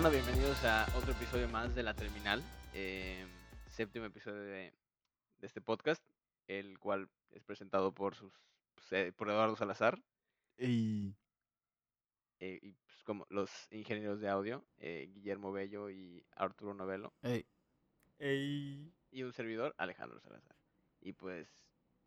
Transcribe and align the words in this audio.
banda? 0.00 0.10
Bienvenidos 0.10 0.62
a 0.64 0.86
otro 0.96 1.10
episodio 1.10 1.48
más 1.48 1.74
de 1.74 1.82
La 1.82 1.92
Terminal. 1.92 2.40
eh, 2.72 3.26
séptimo 3.68 4.04
episodio 4.04 4.42
de, 4.42 4.72
de 5.40 5.46
este 5.48 5.60
podcast, 5.60 6.00
el 6.46 6.78
cual 6.78 7.08
es 7.32 7.42
presentado 7.42 7.90
por 7.90 8.14
sus 8.14 8.32
pues, 8.76 8.92
eh, 8.92 9.12
por 9.12 9.28
Eduardo 9.28 9.56
Salazar 9.56 9.98
Y 10.56 11.16
eh, 12.38 12.60
y 12.62 12.70
pues, 12.74 13.02
como 13.02 13.26
los 13.28 13.50
ingenieros 13.72 14.20
de 14.20 14.28
audio, 14.28 14.64
eh, 14.78 15.10
Guillermo 15.12 15.50
Bello 15.50 15.90
y 15.90 16.24
Arturo 16.36 16.74
Novelo, 16.74 17.12
ey, 17.22 17.44
Ey. 18.20 18.92
y 19.10 19.22
un 19.24 19.32
servidor, 19.32 19.74
Alejandro 19.78 20.20
Salazar. 20.20 20.54
Y 21.00 21.14
pues 21.14 21.48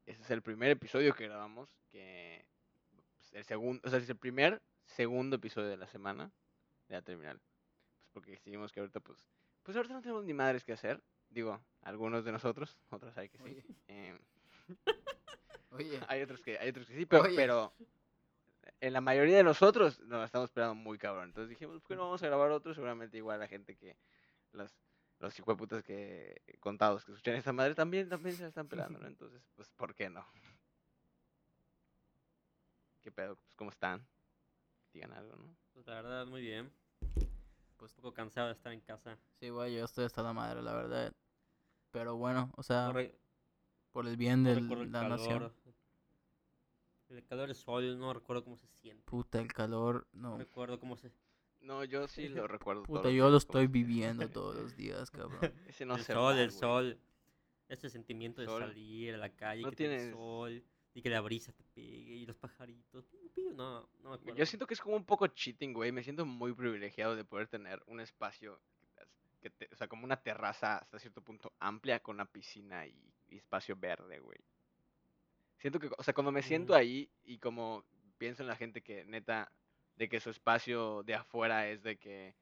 ese 0.05 0.21
es 0.21 0.31
el 0.31 0.41
primer 0.41 0.71
episodio 0.71 1.13
que 1.13 1.25
grabamos, 1.25 1.69
que 1.91 2.45
pues, 3.17 3.33
el 3.33 3.43
segundo, 3.43 3.81
o 3.83 3.89
sea, 3.89 3.99
es 3.99 4.09
el 4.09 4.15
primer 4.15 4.61
segundo 4.85 5.35
episodio 5.35 5.67
de 5.67 5.75
la 5.75 5.87
semana 5.87 6.31
de 6.87 6.95
la 6.95 7.01
terminal. 7.01 7.41
Pues 8.11 8.25
porque 8.25 8.31
decidimos 8.31 8.71
que 8.73 8.81
ahorita 8.81 8.99
pues 8.99 9.25
pues 9.63 9.77
ahorita 9.77 9.93
no 9.93 10.01
tenemos 10.01 10.25
ni 10.25 10.33
madres 10.33 10.63
que 10.65 10.73
hacer. 10.73 11.01
Digo, 11.29 11.61
algunos 11.81 12.25
de 12.25 12.31
nosotros, 12.31 12.77
otros 12.89 13.17
hay 13.17 13.29
que 13.29 13.37
sí. 13.37 13.43
Oye. 13.43 14.19
oye, 15.71 15.99
hay 16.09 16.21
otros 16.21 16.41
que 16.41 16.57
hay 16.57 16.69
otros 16.69 16.87
que 16.87 16.95
sí, 16.95 17.05
pero, 17.05 17.23
Oye. 17.23 17.35
pero 17.35 17.73
en 18.81 18.93
la 18.93 19.01
mayoría 19.01 19.37
de 19.37 19.43
nosotros 19.43 19.99
nos 20.01 20.19
la 20.19 20.25
estamos 20.25 20.49
esperando 20.49 20.75
muy 20.75 20.97
cabrón. 20.97 21.29
Entonces 21.29 21.49
dijimos, 21.49 21.79
¿por 21.79 21.87
qué 21.87 21.95
no 21.95 22.03
vamos 22.03 22.21
a 22.21 22.27
grabar 22.27 22.51
otro? 22.51 22.73
Seguramente 22.73 23.17
igual 23.17 23.39
la 23.39 23.47
gente 23.47 23.75
que 23.77 23.97
los 24.51 24.75
los 25.19 25.37
hijueputas 25.37 25.83
que 25.83 26.41
contados 26.59 27.05
que 27.05 27.11
escuchan 27.11 27.35
esta 27.35 27.53
madre 27.53 27.75
también 27.75 28.09
también 28.09 28.35
se 28.35 28.41
la 28.41 28.49
están 28.49 28.67
pelando, 28.67 28.99
¿no? 28.99 29.07
Entonces, 29.07 29.41
pues 29.55 29.69
¿por 29.69 29.93
qué 29.93 30.09
no? 30.09 30.25
¿Qué 33.01 33.11
pedo? 33.11 33.35
Pues 33.35 33.53
¿cómo 33.53 33.69
están? 33.69 34.05
Digan 34.91 35.13
algo, 35.13 35.35
¿no? 35.35 35.55
Pues 35.73 35.85
la 35.85 35.93
verdad, 35.95 36.25
muy 36.25 36.41
bien. 36.41 36.71
Pues 37.81 37.95
un 37.97 38.03
poco 38.03 38.13
cansado 38.13 38.45
de 38.45 38.53
estar 38.53 38.71
en 38.71 38.79
casa. 38.81 39.17
sí, 39.39 39.49
güey, 39.49 39.75
yo 39.75 39.85
estoy 39.85 40.05
hasta 40.05 40.21
la 40.21 40.33
madre, 40.33 40.61
la 40.61 40.75
verdad. 40.75 41.11
Pero 41.89 42.15
bueno, 42.15 42.51
o 42.55 42.61
sea, 42.61 42.93
por 43.91 44.07
el 44.07 44.17
bien 44.17 44.43
de 44.43 44.61
la 44.61 45.09
nación. 45.09 45.39
calor. 45.39 45.53
El 47.09 47.25
calor 47.25 47.47
del 47.47 47.55
sol, 47.55 47.97
no 47.97 48.13
recuerdo 48.13 48.43
cómo 48.43 48.55
se 48.57 48.67
siente. 48.67 49.03
Puta, 49.09 49.41
el 49.41 49.51
calor, 49.51 50.07
No 50.13 50.29
no. 50.33 50.37
recuerdo 50.37 50.79
cómo 50.79 50.95
se... 50.95 51.11
No, 51.59 51.83
yo 51.83 52.07
sí 52.07 52.29
lo 52.29 52.47
recuerdo. 52.47 52.83
Puta, 52.83 53.09
yo 53.09 53.31
lo 53.31 53.37
estoy 53.37 53.65
viviendo 53.65 54.29
todos 54.29 54.55
los 54.55 54.75
días, 54.77 55.09
cabrón. 55.09 55.39
Ese 55.67 55.83
no 55.83 55.95
el 55.95 56.03
se 56.03 56.13
sol, 56.13 56.35
va, 56.35 56.39
el 56.39 56.51
sol. 56.51 56.99
Ese 57.67 57.89
sentimiento 57.89 58.41
de 58.41 58.47
Sol. 58.47 58.61
salir 58.61 59.15
a 59.15 59.17
la 59.17 59.35
calle, 59.35 59.63
No 59.63 59.71
que 59.71 59.75
tiene 59.75 60.11
sol 60.11 60.63
y 60.93 61.01
que 61.01 61.09
la 61.09 61.21
brisa 61.21 61.51
te 61.53 61.63
pegue 61.73 62.13
y 62.15 62.25
los 62.25 62.35
pajaritos. 62.37 63.05
No, 63.55 63.81
no 64.01 64.09
me 64.09 64.15
acuerdo. 64.15 64.35
Yo 64.37 64.45
siento 64.45 64.67
que 64.67 64.73
es 64.73 64.81
como 64.81 64.95
un 64.95 65.05
poco 65.05 65.27
cheating, 65.27 65.73
güey. 65.73 65.91
Me 65.91 66.03
siento 66.03 66.25
muy 66.25 66.53
privilegiado 66.53 67.15
de 67.15 67.23
poder 67.23 67.47
tener 67.47 67.81
un 67.87 67.99
espacio, 67.99 68.59
que 69.41 69.49
te- 69.49 69.69
o 69.71 69.75
sea, 69.75 69.87
como 69.87 70.03
una 70.05 70.21
terraza 70.21 70.77
hasta 70.77 70.99
cierto 70.99 71.21
punto 71.21 71.53
amplia 71.59 71.99
con 72.01 72.15
una 72.15 72.25
piscina 72.25 72.85
y, 72.87 72.95
y 73.29 73.37
espacio 73.37 73.75
verde, 73.75 74.19
güey. 74.19 74.39
Siento 75.57 75.79
que, 75.79 75.89
o 75.97 76.03
sea, 76.03 76.13
cuando 76.13 76.31
me 76.31 76.41
siento 76.41 76.73
ahí 76.75 77.09
y 77.23 77.37
como 77.37 77.85
pienso 78.17 78.43
en 78.43 78.47
la 78.47 78.55
gente 78.55 78.81
que 78.81 79.05
neta, 79.05 79.51
de 79.95 80.09
que 80.09 80.19
su 80.19 80.29
espacio 80.29 81.03
de 81.03 81.15
afuera 81.15 81.67
es 81.69 81.83
de 81.83 81.97
que 81.97 82.35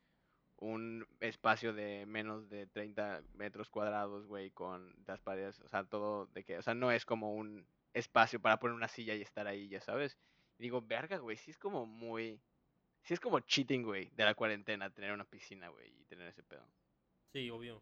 un 0.58 1.06
espacio 1.20 1.74
de 1.74 2.06
menos 2.06 2.50
de 2.50 2.68
30 2.68 3.22
metros 3.34 3.70
cuadrados, 3.70 4.26
güey, 4.26 4.52
con 4.52 4.94
las 5.06 5.22
paredes, 5.22 5.60
o 5.62 5.68
sea, 5.70 5.84
todo 5.86 6.28
de 6.28 6.44
que, 6.44 6.58
o 6.58 6.62
sea, 6.62 6.74
no 6.74 6.92
es 6.92 7.06
como 7.06 7.34
un 7.34 7.66
espacio 7.94 8.40
para 8.40 8.60
poner 8.60 8.76
una 8.76 8.88
silla 8.88 9.16
y 9.16 9.22
estar 9.22 9.48
ahí, 9.48 9.68
ya 9.70 9.82
sabes. 9.82 10.18
Y 10.58 10.64
digo, 10.64 10.82
verga, 10.82 11.18
güey, 11.18 11.38
sí 11.38 11.52
es 11.52 11.58
como 11.58 11.86
muy, 11.86 12.40
sí 13.04 13.14
es 13.14 13.20
como 13.20 13.40
cheating, 13.40 13.84
güey, 13.84 14.10
de 14.12 14.26
la 14.26 14.36
cuarentena, 14.36 14.90
tener 14.90 15.12
una 15.14 15.26
piscina, 15.26 15.70
güey, 15.70 15.94
y 16.00 16.06
tener 16.06 16.28
ese 16.28 16.44
pedo. 16.44 16.66
Sí, 17.32 17.50
obvio. 17.50 17.82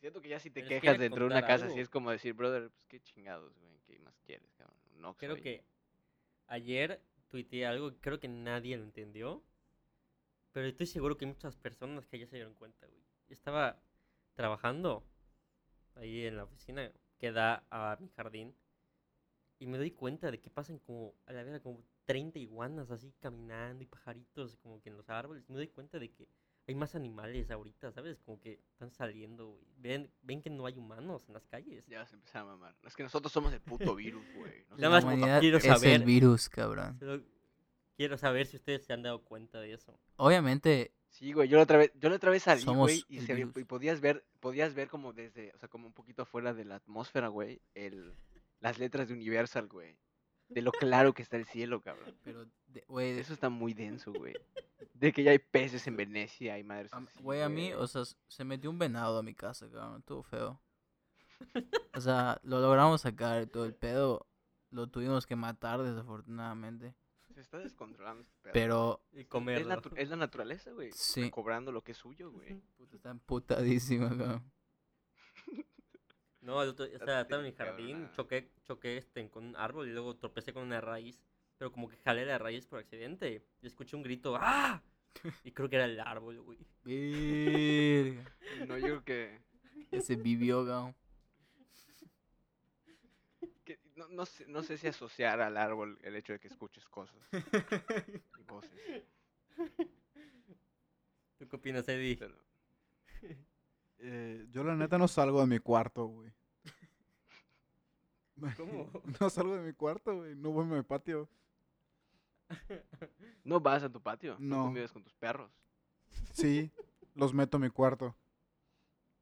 Siento 0.00 0.20
que 0.20 0.28
ya 0.28 0.38
si 0.38 0.50
te 0.50 0.60
Pero 0.60 0.80
quejas 0.80 0.98
dentro 0.98 1.20
de 1.20 1.30
una 1.30 1.46
casa, 1.46 1.70
sí 1.70 1.80
es 1.80 1.88
como 1.88 2.10
decir, 2.10 2.34
brother, 2.34 2.70
pues 2.70 2.86
qué 2.86 3.00
chingados, 3.00 3.56
güey, 3.58 3.80
¿qué 3.86 3.98
más 4.00 4.14
quieres, 4.26 4.52
cabrón? 4.58 4.76
No 4.96 5.16
Creo 5.16 5.34
soy". 5.34 5.42
que 5.42 5.64
ayer 6.48 7.00
tuiteé 7.30 7.66
algo 7.66 7.90
que 7.90 8.00
creo 8.00 8.20
que 8.20 8.28
nadie 8.28 8.76
lo 8.76 8.84
entendió. 8.84 9.42
Pero 10.52 10.68
estoy 10.68 10.86
seguro 10.86 11.16
que 11.16 11.24
hay 11.24 11.32
muchas 11.32 11.56
personas 11.56 12.06
que 12.06 12.18
ya 12.18 12.26
se 12.26 12.36
dieron 12.36 12.54
cuenta, 12.54 12.86
güey. 12.86 13.02
Yo 13.28 13.32
estaba 13.32 13.80
trabajando 14.34 15.04
ahí 15.96 16.26
en 16.26 16.36
la 16.36 16.44
oficina 16.44 16.92
que 17.24 17.32
da 17.32 17.64
a 17.70 17.96
mi 18.00 18.08
jardín. 18.10 18.54
Y 19.58 19.66
me 19.66 19.78
doy 19.78 19.92
cuenta 19.92 20.30
de 20.30 20.38
que 20.38 20.50
pasan 20.50 20.78
como, 20.78 21.14
a 21.24 21.32
la 21.32 21.42
vera, 21.42 21.58
como 21.58 21.82
30 22.04 22.38
iguanas 22.38 22.90
así 22.90 23.14
caminando 23.18 23.82
y 23.82 23.86
pajaritos 23.86 24.58
como 24.58 24.78
que 24.82 24.90
en 24.90 24.98
los 24.98 25.08
árboles. 25.08 25.48
Me 25.48 25.56
doy 25.56 25.68
cuenta 25.68 25.98
de 25.98 26.10
que 26.10 26.28
hay 26.66 26.74
más 26.74 26.94
animales 26.94 27.50
ahorita, 27.50 27.92
¿sabes? 27.92 28.20
Como 28.20 28.38
que 28.40 28.60
están 28.72 28.90
saliendo, 28.90 29.46
güey. 29.52 29.64
Ven, 29.78 30.10
ven 30.20 30.42
que 30.42 30.50
no 30.50 30.66
hay 30.66 30.76
humanos 30.76 31.24
en 31.28 31.32
las 31.32 31.46
calles. 31.46 31.86
Ya 31.86 32.00
vas 32.00 32.12
a 32.12 32.16
empezar 32.16 32.42
a 32.42 32.44
mamar. 32.44 32.76
Es 32.84 32.94
que 32.94 33.02
nosotros 33.04 33.32
somos 33.32 33.54
el 33.54 33.60
puto 33.62 33.94
virus, 33.96 34.26
güey. 34.34 34.66
Nada 34.68 34.76
La 34.82 34.90
más 34.90 35.04
humanidad 35.04 35.40
quiero 35.40 35.56
es 35.56 35.64
saber- 35.64 35.94
el 35.94 36.04
virus, 36.04 36.50
cabrón. 36.50 36.98
Quiero 37.96 38.18
saber 38.18 38.46
si 38.46 38.56
ustedes 38.56 38.84
se 38.84 38.92
han 38.92 39.02
dado 39.02 39.22
cuenta 39.24 39.60
de 39.60 39.72
eso. 39.72 39.98
Obviamente, 40.16 40.92
Sí, 41.14 41.32
güey, 41.32 41.48
yo 41.48 41.58
la 41.58 41.62
otra 41.62 41.78
vez, 41.78 41.92
yo 41.94 42.08
la 42.08 42.16
otra 42.16 42.32
vez 42.32 42.42
salí, 42.42 42.62
Somos 42.62 42.86
güey, 42.90 43.04
y, 43.08 43.20
se 43.20 43.38
y 43.38 43.44
podías 43.44 44.00
ver, 44.00 44.24
podías 44.40 44.74
ver 44.74 44.88
como 44.88 45.12
desde, 45.12 45.52
o 45.54 45.58
sea, 45.58 45.68
como 45.68 45.86
un 45.86 45.92
poquito 45.92 46.22
afuera 46.22 46.52
de 46.52 46.64
la 46.64 46.74
atmósfera, 46.74 47.28
güey, 47.28 47.62
el, 47.74 48.12
las 48.58 48.80
letras 48.80 49.06
de 49.06 49.14
Universal, 49.14 49.68
güey. 49.68 49.96
De 50.48 50.60
lo 50.60 50.72
claro 50.72 51.14
que 51.14 51.22
está 51.22 51.36
el 51.36 51.46
cielo, 51.46 51.80
cabrón. 51.82 52.16
pero, 52.24 52.46
de- 52.66 52.84
güey, 52.88 53.16
Eso 53.16 53.32
está 53.32 53.48
muy 53.48 53.74
denso, 53.74 54.12
güey. 54.12 54.34
De 54.92 55.12
que 55.12 55.22
ya 55.22 55.30
hay 55.30 55.38
peces 55.38 55.86
en 55.86 55.96
Venecia 55.96 56.58
y 56.58 56.64
madres 56.64 56.92
así, 56.92 57.22
güey, 57.22 57.42
a 57.42 57.48
mí, 57.48 57.72
o 57.72 57.86
sea, 57.86 58.02
se 58.26 58.44
metió 58.44 58.68
un 58.68 58.80
venado 58.80 59.16
a 59.16 59.22
mi 59.22 59.34
casa, 59.34 59.70
cabrón, 59.70 60.00
estuvo 60.00 60.24
feo. 60.24 60.60
O 61.94 62.00
sea, 62.00 62.40
lo 62.42 62.58
logramos 62.58 63.02
sacar 63.02 63.46
todo 63.46 63.66
el 63.66 63.74
pedo. 63.74 64.26
Lo 64.70 64.88
tuvimos 64.88 65.26
que 65.28 65.36
matar, 65.36 65.80
desafortunadamente. 65.80 66.96
Está 67.44 67.58
descontrolando 67.58 68.22
este 68.22 68.34
pedo. 68.42 68.52
Pero, 68.52 69.00
Y 69.12 69.20
es, 69.20 69.26
comerlo. 69.26 69.68
natu- 69.76 69.92
es 69.96 70.08
la 70.08 70.16
naturaleza, 70.16 70.70
güey. 70.72 70.90
sí, 70.92 71.30
Cobrando 71.30 71.70
lo 71.72 71.82
que 71.84 71.92
es 71.92 71.98
suyo, 71.98 72.30
güey. 72.30 72.60
puta, 72.76 72.96
está 72.96 73.10
emputadísima, 73.10 74.08
cabrón. 74.08 74.50
No, 76.40 76.62
el 76.62 76.68
otro- 76.70 76.84
o 76.84 76.88
Está 76.88 77.04
sea, 77.06 77.20
estaba 77.22 77.42
en 77.42 77.48
mi 77.50 77.56
jardín, 77.56 78.10
choqué, 78.14 78.50
choqué 78.64 78.98
este, 78.98 79.28
con 79.30 79.44
un 79.46 79.56
árbol 79.56 79.88
y 79.88 79.92
luego 79.92 80.16
tropecé 80.16 80.52
con 80.52 80.62
una 80.64 80.80
raíz. 80.80 81.22
Pero 81.56 81.72
como 81.72 81.88
que 81.88 81.96
jalé 81.98 82.26
la 82.26 82.36
raíz 82.38 82.66
por 82.66 82.80
accidente. 82.80 83.46
Y 83.62 83.66
escuché 83.66 83.96
un 83.96 84.02
grito, 84.02 84.36
¡ah! 84.38 84.82
Y 85.44 85.52
creo 85.52 85.68
que 85.70 85.76
era 85.76 85.84
el 85.86 85.98
árbol, 86.00 86.40
güey. 86.42 86.58
No, 88.66 88.76
yo 88.78 88.86
creo 88.86 89.04
que, 89.04 89.40
Que 89.90 90.00
se 90.02 90.16
vivió, 90.16 90.66
cabrón. 90.66 90.94
No, 93.96 94.08
no, 94.08 94.26
sé, 94.26 94.46
no 94.46 94.62
sé 94.62 94.76
si 94.78 94.86
asociar 94.88 95.40
al 95.40 95.56
árbol 95.56 95.98
el 96.02 96.16
hecho 96.16 96.32
de 96.32 96.40
que 96.40 96.48
escuches 96.48 96.84
cosas 96.86 97.16
y 97.32 98.42
voces. 98.42 99.04
¿Tú 101.38 101.48
qué 101.48 101.56
opinas, 101.56 101.88
Eddie? 101.88 102.16
Pero, 102.16 102.34
Eh, 103.98 104.46
yo 104.50 104.62
la 104.64 104.74
neta 104.76 104.98
no 104.98 105.08
salgo 105.08 105.40
de 105.40 105.46
mi 105.46 105.58
cuarto, 105.58 106.04
güey. 106.06 106.32
¿Cómo? 108.56 108.90
No 109.20 109.30
salgo 109.30 109.56
de 109.56 109.62
mi 109.62 109.72
cuarto, 109.72 110.16
güey. 110.16 110.34
No 110.34 110.50
voy 110.50 110.64
a 110.64 110.68
mi 110.76 110.82
patio. 110.82 111.28
no 113.44 113.60
vas 113.60 113.82
a 113.82 113.90
tu 113.90 114.00
patio, 114.02 114.36
no, 114.38 114.56
No. 114.56 114.62
convives 114.64 114.92
con 114.92 115.02
tus 115.02 115.14
perros. 115.14 115.50
Sí, 116.32 116.70
los 117.14 117.32
meto 117.32 117.56
a 117.56 117.60
mi 117.60 117.70
cuarto. 117.70 118.14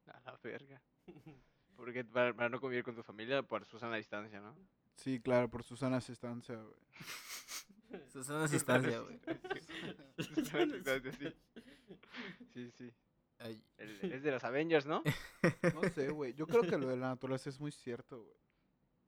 A 0.07 0.19
la 0.25 0.37
verga. 0.43 0.81
Porque 1.83 2.05
para, 2.05 2.33
para 2.33 2.47
no 2.47 2.61
convivir 2.61 2.81
con 2.85 2.95
tu 2.95 3.03
familia, 3.03 3.43
por 3.43 3.65
su 3.65 3.77
sana 3.77 3.97
distancia, 3.97 4.39
¿no? 4.39 4.55
Sí, 4.95 5.19
claro, 5.19 5.49
por 5.49 5.63
Susana 5.63 5.97
asistencia, 5.97 6.55
güey. 6.55 6.75
Una 8.29 8.43
asistencia, 8.45 8.99
güey. 9.01 9.19
Susana 10.17 10.65
distancia, 10.73 11.11
sí. 11.11 11.33
Sí, 12.53 12.71
sí. 12.71 12.93
Ay, 13.39 13.61
El- 13.77 14.13
es 14.13 14.23
de 14.23 14.31
los 14.31 14.43
Avengers, 14.45 14.85
¿no? 14.85 15.03
No 15.73 15.89
sé, 15.93 16.09
güey. 16.09 16.33
Yo 16.35 16.47
creo 16.47 16.61
que 16.61 16.77
lo 16.77 16.87
de 16.87 16.95
la 16.95 17.09
naturaleza 17.09 17.49
es 17.49 17.59
muy 17.59 17.73
cierto, 17.73 18.23
güey. 18.23 18.37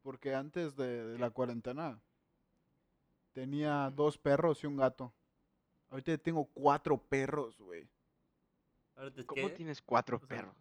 Porque 0.01 0.35
antes 0.35 0.75
de, 0.75 1.05
de 1.05 1.17
la 1.17 1.29
cuarentena 1.29 1.97
tenía 3.31 3.89
dos 3.89 4.17
perros 4.17 4.61
y 4.65 4.67
un 4.67 4.75
gato. 4.75 5.13
Ahorita 5.91 6.17
tengo 6.17 6.43
cuatro 6.47 6.97
perros, 6.97 7.57
güey. 7.57 7.87
¿Cómo 9.25 9.47
¿qué? 9.47 9.55
tienes 9.55 9.81
cuatro 9.81 10.17
O 10.17 10.19
sea, 10.19 10.27
perros? 10.27 10.55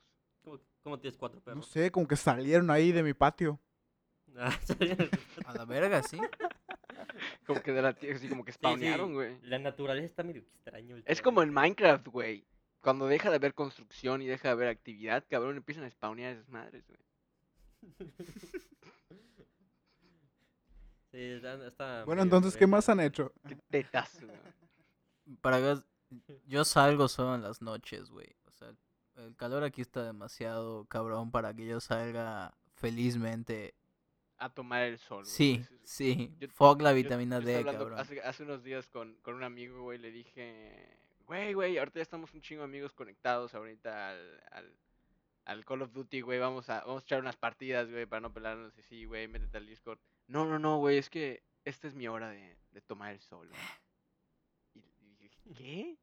¿Cómo, 0.45 0.61
cómo 0.85 1.01
tienes 1.01 1.19
cuatro 1.19 1.41
No 1.41 1.45
perros? 1.45 1.67
sé, 1.67 1.91
como 1.91 2.07
que 2.07 2.15
salieron 2.15 2.71
ahí 2.71 2.93
de 2.93 3.03
mi 3.03 3.13
patio. 3.15 3.59
Ah, 4.37 4.51
salieron- 4.65 5.11
A 5.47 5.55
la 5.55 5.65
verga, 5.65 6.03
sí. 6.05 6.19
Como 7.47 7.63
que 7.63 7.73
de 7.73 7.81
la 7.83 7.93
tierra, 7.95 8.17
así 8.17 8.29
como 8.29 8.45
que 8.45 8.51
Sí, 8.53 8.57
sí, 8.57 8.59
spawnearon, 8.59 9.13
güey. 9.15 9.39
La 9.43 9.59
naturaleza 9.59 10.07
está 10.07 10.23
medio 10.25 10.41
extraño. 10.43 10.97
Es 11.05 11.23
como 11.23 11.43
en. 11.43 11.53
Minecraft, 11.53 12.09
güey. 12.09 12.45
Cuando 12.81 13.07
deja 13.07 13.31
de 13.31 13.37
haber 13.37 13.55
construcción 13.55 14.21
y 14.21 14.27
deja 14.27 14.49
de 14.49 14.53
haber 14.53 14.69
actividad, 14.69 15.25
cabrón, 15.31 15.57
empiezan 15.57 15.85
a 15.85 15.91
spawnear 15.91 16.33
esas 16.33 16.49
madres, 16.49 16.85
güey. 16.89 16.99
Sí, 21.13 21.19
está, 21.19 21.67
está 21.67 22.05
Bueno, 22.05 22.23
entonces, 22.23 22.57
¿qué 22.57 22.67
más 22.67 22.89
han 22.89 23.01
hecho? 23.01 23.33
Qué 23.47 23.57
tetazo, 23.71 24.27
güey. 24.27 25.37
Para 25.41 25.61
yo 25.61 25.83
yo 26.47 26.65
salgo 26.65 27.07
solo 27.09 27.37
en 27.37 27.43
las 27.43 27.63
noches, 27.63 28.11
güey. 28.11 28.35
El 29.17 29.37
calor 29.37 29.63
aquí 29.65 29.81
está 29.81 30.03
demasiado 30.05 30.85
cabrón 30.87 31.31
para 31.31 31.55
que 31.55 31.67
yo 31.67 31.81
salga 31.81 32.55
felizmente. 32.75 33.75
A 34.39 34.49
tomar 34.53 34.83
el 34.83 34.99
sol. 34.99 35.23
güey. 35.23 35.31
Sí, 35.35 35.65
es- 35.83 35.91
sí. 35.91 36.35
yo- 36.41 36.49
Fuck 36.49 36.81
la 36.83 36.93
vitamina 36.93 37.39
yo 37.39 37.47
D, 37.47 37.65
cabrón. 37.65 37.99
Hace, 37.99 38.21
hace 38.23 38.43
unos 38.43 38.63
días 38.65 38.89
con, 38.89 39.15
con 39.23 39.35
un 39.35 39.45
amigo, 39.45 39.83
güey, 39.83 39.99
le 39.99 40.11
dije, 40.11 40.99
güey, 41.27 41.55
güey, 41.55 41.79
ahorita 41.79 41.99
ya 42.01 42.03
estamos 42.03 42.35
un 42.35 42.41
chingo 42.43 42.63
de 42.63 42.65
amigos 42.67 42.93
conectados 42.93 43.55
ahorita 43.55 44.11
al, 44.11 44.43
al, 44.51 44.77
al 45.45 45.65
Call 45.65 45.83
of 45.83 45.93
Duty, 45.93 46.21
güey, 46.23 46.41
vamos 46.41 46.69
a, 46.69 46.81
vamos 46.81 47.03
a 47.03 47.07
echar 47.07 47.21
unas 47.21 47.37
partidas, 47.37 47.89
güey, 47.91 48.07
para 48.07 48.21
no 48.21 48.33
pelarnos 48.33 48.77
así, 48.77 49.05
güey, 49.05 49.29
métete 49.29 49.57
al 49.57 49.67
Discord. 49.67 49.99
No, 50.27 50.45
no, 50.45 50.59
no, 50.59 50.79
güey, 50.79 50.99
es 50.99 51.09
que 51.09 51.45
esta 51.65 51.87
es 51.87 51.95
mi 51.95 52.09
hora 52.09 52.29
de, 52.31 52.57
de 52.73 52.81
tomar 52.81 53.13
el 53.13 53.21
sol, 53.21 53.49
güey. 53.49 53.61
Y, 54.75 54.81
y 55.07 55.15
dije, 55.15 55.41
¿qué? 55.57 55.97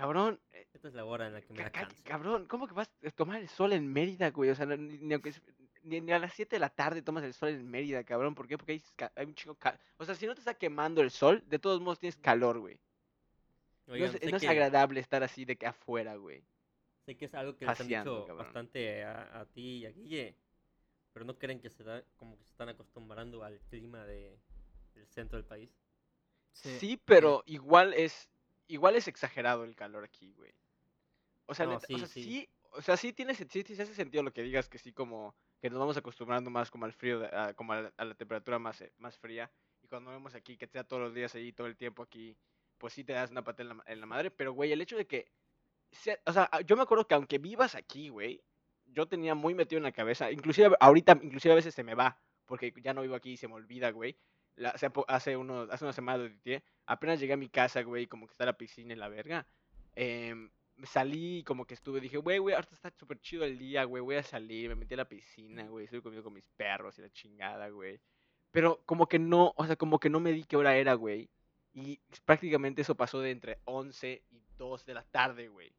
Cabrón, 0.00 0.40
eh, 0.52 0.66
Esta 0.72 0.88
es 0.88 0.94
la 0.94 1.04
hora 1.04 1.26
en 1.26 1.34
la 1.34 1.42
que 1.42 1.52
me 1.52 1.58
Ca- 1.70 1.82
da. 1.82 1.88
Cabrón, 2.04 2.46
¿cómo 2.46 2.66
que 2.66 2.72
vas 2.72 2.90
a 3.04 3.10
tomar 3.10 3.38
el 3.38 3.48
sol 3.50 3.74
en 3.74 3.86
Mérida, 3.92 4.30
güey? 4.30 4.48
O 4.48 4.54
sea, 4.54 4.64
ni, 4.64 4.96
ni 4.96 5.12
aunque 5.12 5.28
es- 5.28 5.42
ni, 5.82 6.00
ni 6.00 6.10
a 6.12 6.18
las 6.18 6.32
7 6.32 6.56
de 6.56 6.60
la 6.60 6.70
tarde 6.70 7.02
tomas 7.02 7.22
el 7.22 7.34
sol 7.34 7.50
en 7.50 7.70
Mérida, 7.70 8.02
cabrón. 8.02 8.34
¿Por 8.34 8.48
qué? 8.48 8.56
Porque 8.56 8.80
hay, 9.14 9.26
un 9.26 9.34
chingo 9.34 9.56
cal- 9.56 9.78
O 9.98 10.04
sea, 10.06 10.14
si 10.14 10.26
no 10.26 10.34
te 10.34 10.40
está 10.40 10.54
quemando 10.54 11.02
el 11.02 11.10
sol, 11.10 11.42
de 11.46 11.58
todos 11.58 11.82
modos 11.82 11.98
tienes 11.98 12.16
calor, 12.16 12.60
güey. 12.60 12.80
No 13.86 13.94
es, 13.94 14.12
no 14.30 14.36
es 14.36 14.40
que- 14.42 14.48
agradable 14.48 15.00
estar 15.00 15.22
así 15.22 15.44
de 15.44 15.56
que 15.56 15.66
afuera, 15.66 16.16
güey. 16.16 16.42
Sé 17.04 17.16
que 17.18 17.26
es 17.26 17.34
algo 17.34 17.54
que 17.56 17.66
les 17.66 17.78
han 17.80 17.86
dicho 17.88 18.24
cabrón. 18.26 18.38
bastante 18.38 19.04
a, 19.04 19.40
a 19.40 19.44
ti 19.46 19.78
y 19.80 19.86
a 19.86 19.90
Guille, 19.90 20.34
pero 21.12 21.26
no 21.26 21.36
creen 21.38 21.60
que 21.60 21.68
se 21.68 21.82
da, 21.84 22.02
como 22.16 22.38
que 22.38 22.44
se 22.44 22.50
están 22.52 22.70
acostumbrando 22.70 23.44
al 23.44 23.60
clima 23.68 24.04
de, 24.06 24.38
del 24.94 25.06
centro 25.08 25.36
del 25.36 25.44
país. 25.46 25.68
Sí, 26.52 26.98
pero 27.04 27.42
igual 27.46 27.92
es 27.94 28.30
igual 28.72 28.96
es 28.96 29.08
exagerado 29.08 29.64
el 29.64 29.76
calor 29.76 30.04
aquí, 30.04 30.32
güey. 30.32 30.54
O 31.46 31.54
sea, 31.54 31.66
No, 31.66 31.72
neta, 31.72 31.88
o 31.92 31.98
sí, 31.98 31.98
sea, 31.98 32.08
sí. 32.08 32.22
sí, 32.22 32.48
o 32.72 32.82
sea, 32.82 32.96
sí 32.96 33.12
tiene, 33.12 33.34
sí, 33.34 33.46
sí 33.50 33.72
hace 33.82 33.94
sentido 33.94 34.22
lo 34.22 34.32
que 34.32 34.42
digas 34.42 34.68
que 34.68 34.78
sí 34.78 34.92
como 34.92 35.34
que 35.60 35.70
nos 35.70 35.78
vamos 35.78 35.96
acostumbrando 35.96 36.50
más 36.50 36.70
como 36.70 36.84
al 36.86 36.92
frío, 36.92 37.18
de- 37.20 37.26
a- 37.28 37.54
como 37.54 37.72
a 37.72 37.82
la, 37.82 37.94
a 37.96 38.04
la 38.04 38.14
temperatura 38.14 38.58
más, 38.58 38.80
eh, 38.82 38.92
más 38.98 39.18
fría. 39.18 39.50
Y 39.82 39.88
cuando 39.88 40.10
vemos 40.10 40.34
aquí 40.34 40.56
que 40.56 40.66
sea 40.68 40.84
todos 40.84 41.02
los 41.02 41.14
días 41.14 41.34
ahí, 41.34 41.52
todo 41.52 41.66
el 41.66 41.76
tiempo 41.76 42.02
aquí, 42.02 42.36
pues 42.78 42.94
sí 42.94 43.04
te 43.04 43.12
das 43.12 43.30
una 43.30 43.44
pata 43.44 43.62
en 43.62 43.68
la, 43.70 43.82
en 43.86 44.00
la 44.00 44.06
madre. 44.06 44.30
Pero, 44.30 44.52
güey, 44.52 44.72
el 44.72 44.80
hecho 44.80 44.96
de 44.96 45.06
que, 45.06 45.30
sea- 45.92 46.18
o 46.26 46.32
sea, 46.32 46.50
yo 46.66 46.76
me 46.76 46.82
acuerdo 46.82 47.06
que 47.06 47.14
aunque 47.14 47.38
vivas 47.38 47.74
aquí, 47.74 48.08
güey, 48.10 48.42
yo 48.86 49.08
tenía 49.08 49.34
muy 49.34 49.54
metido 49.54 49.78
en 49.78 49.84
la 49.84 49.92
cabeza, 49.92 50.30
inclusive 50.32 50.76
ahorita, 50.80 51.18
inclusive 51.22 51.52
a 51.52 51.56
veces 51.56 51.74
se 51.74 51.84
me 51.84 51.94
va, 51.94 52.20
porque 52.46 52.72
ya 52.82 52.94
no 52.94 53.02
vivo 53.02 53.14
aquí 53.16 53.32
y 53.32 53.36
se 53.36 53.48
me 53.48 53.54
olvida, 53.54 53.90
güey. 53.90 54.18
La- 54.60 54.70
hace, 54.70 54.88
hace, 55.08 55.36
unos, 55.36 55.70
hace 55.70 55.84
una 55.84 55.92
semana 55.92 56.24
lo 56.24 56.30
apenas 56.86 57.18
llegué 57.20 57.32
a 57.32 57.36
mi 57.36 57.48
casa, 57.48 57.82
güey, 57.82 58.06
como 58.06 58.26
que 58.26 58.32
está 58.32 58.44
la 58.44 58.56
piscina 58.58 58.92
y 58.92 58.96
la 58.96 59.08
verga. 59.08 59.46
em, 59.96 60.50
salí 60.84 61.38
y 61.38 61.44
como 61.44 61.66
que 61.66 61.74
estuve, 61.74 62.00
dije, 62.00 62.16
güey, 62.18 62.38
güey, 62.38 62.54
ahorita 62.54 62.74
está 62.74 62.90
súper 62.98 63.20
chido 63.20 63.44
el 63.44 63.58
día, 63.58 63.84
güey, 63.84 64.02
voy 64.02 64.16
a 64.16 64.22
salir, 64.22 64.68
me 64.68 64.74
metí 64.76 64.94
a 64.94 64.98
la 64.98 65.08
piscina, 65.08 65.66
güey, 65.66 65.84
estuve 65.84 66.02
comiendo 66.02 66.24
con 66.24 66.32
mis 66.32 66.46
perros 66.56 66.98
y 66.98 67.02
la 67.02 67.10
chingada, 67.10 67.68
güey. 67.70 68.00
Pero 68.50 68.80
como 68.86 69.06
que 69.08 69.18
no, 69.18 69.52
o 69.56 69.66
sea, 69.66 69.76
como 69.76 69.98
que 69.98 70.08
no 70.10 70.20
me 70.20 70.32
di 70.32 70.44
qué 70.44 70.56
hora 70.56 70.76
era, 70.76 70.94
güey. 70.94 71.28
Y 71.74 72.00
prácticamente 72.24 72.82
eso 72.82 72.94
pasó 72.96 73.20
de 73.20 73.30
entre 73.30 73.58
11 73.64 74.22
y 74.30 74.42
2 74.58 74.84
de 74.86 74.94
la 74.94 75.04
tarde, 75.04 75.48
güey, 75.48 75.72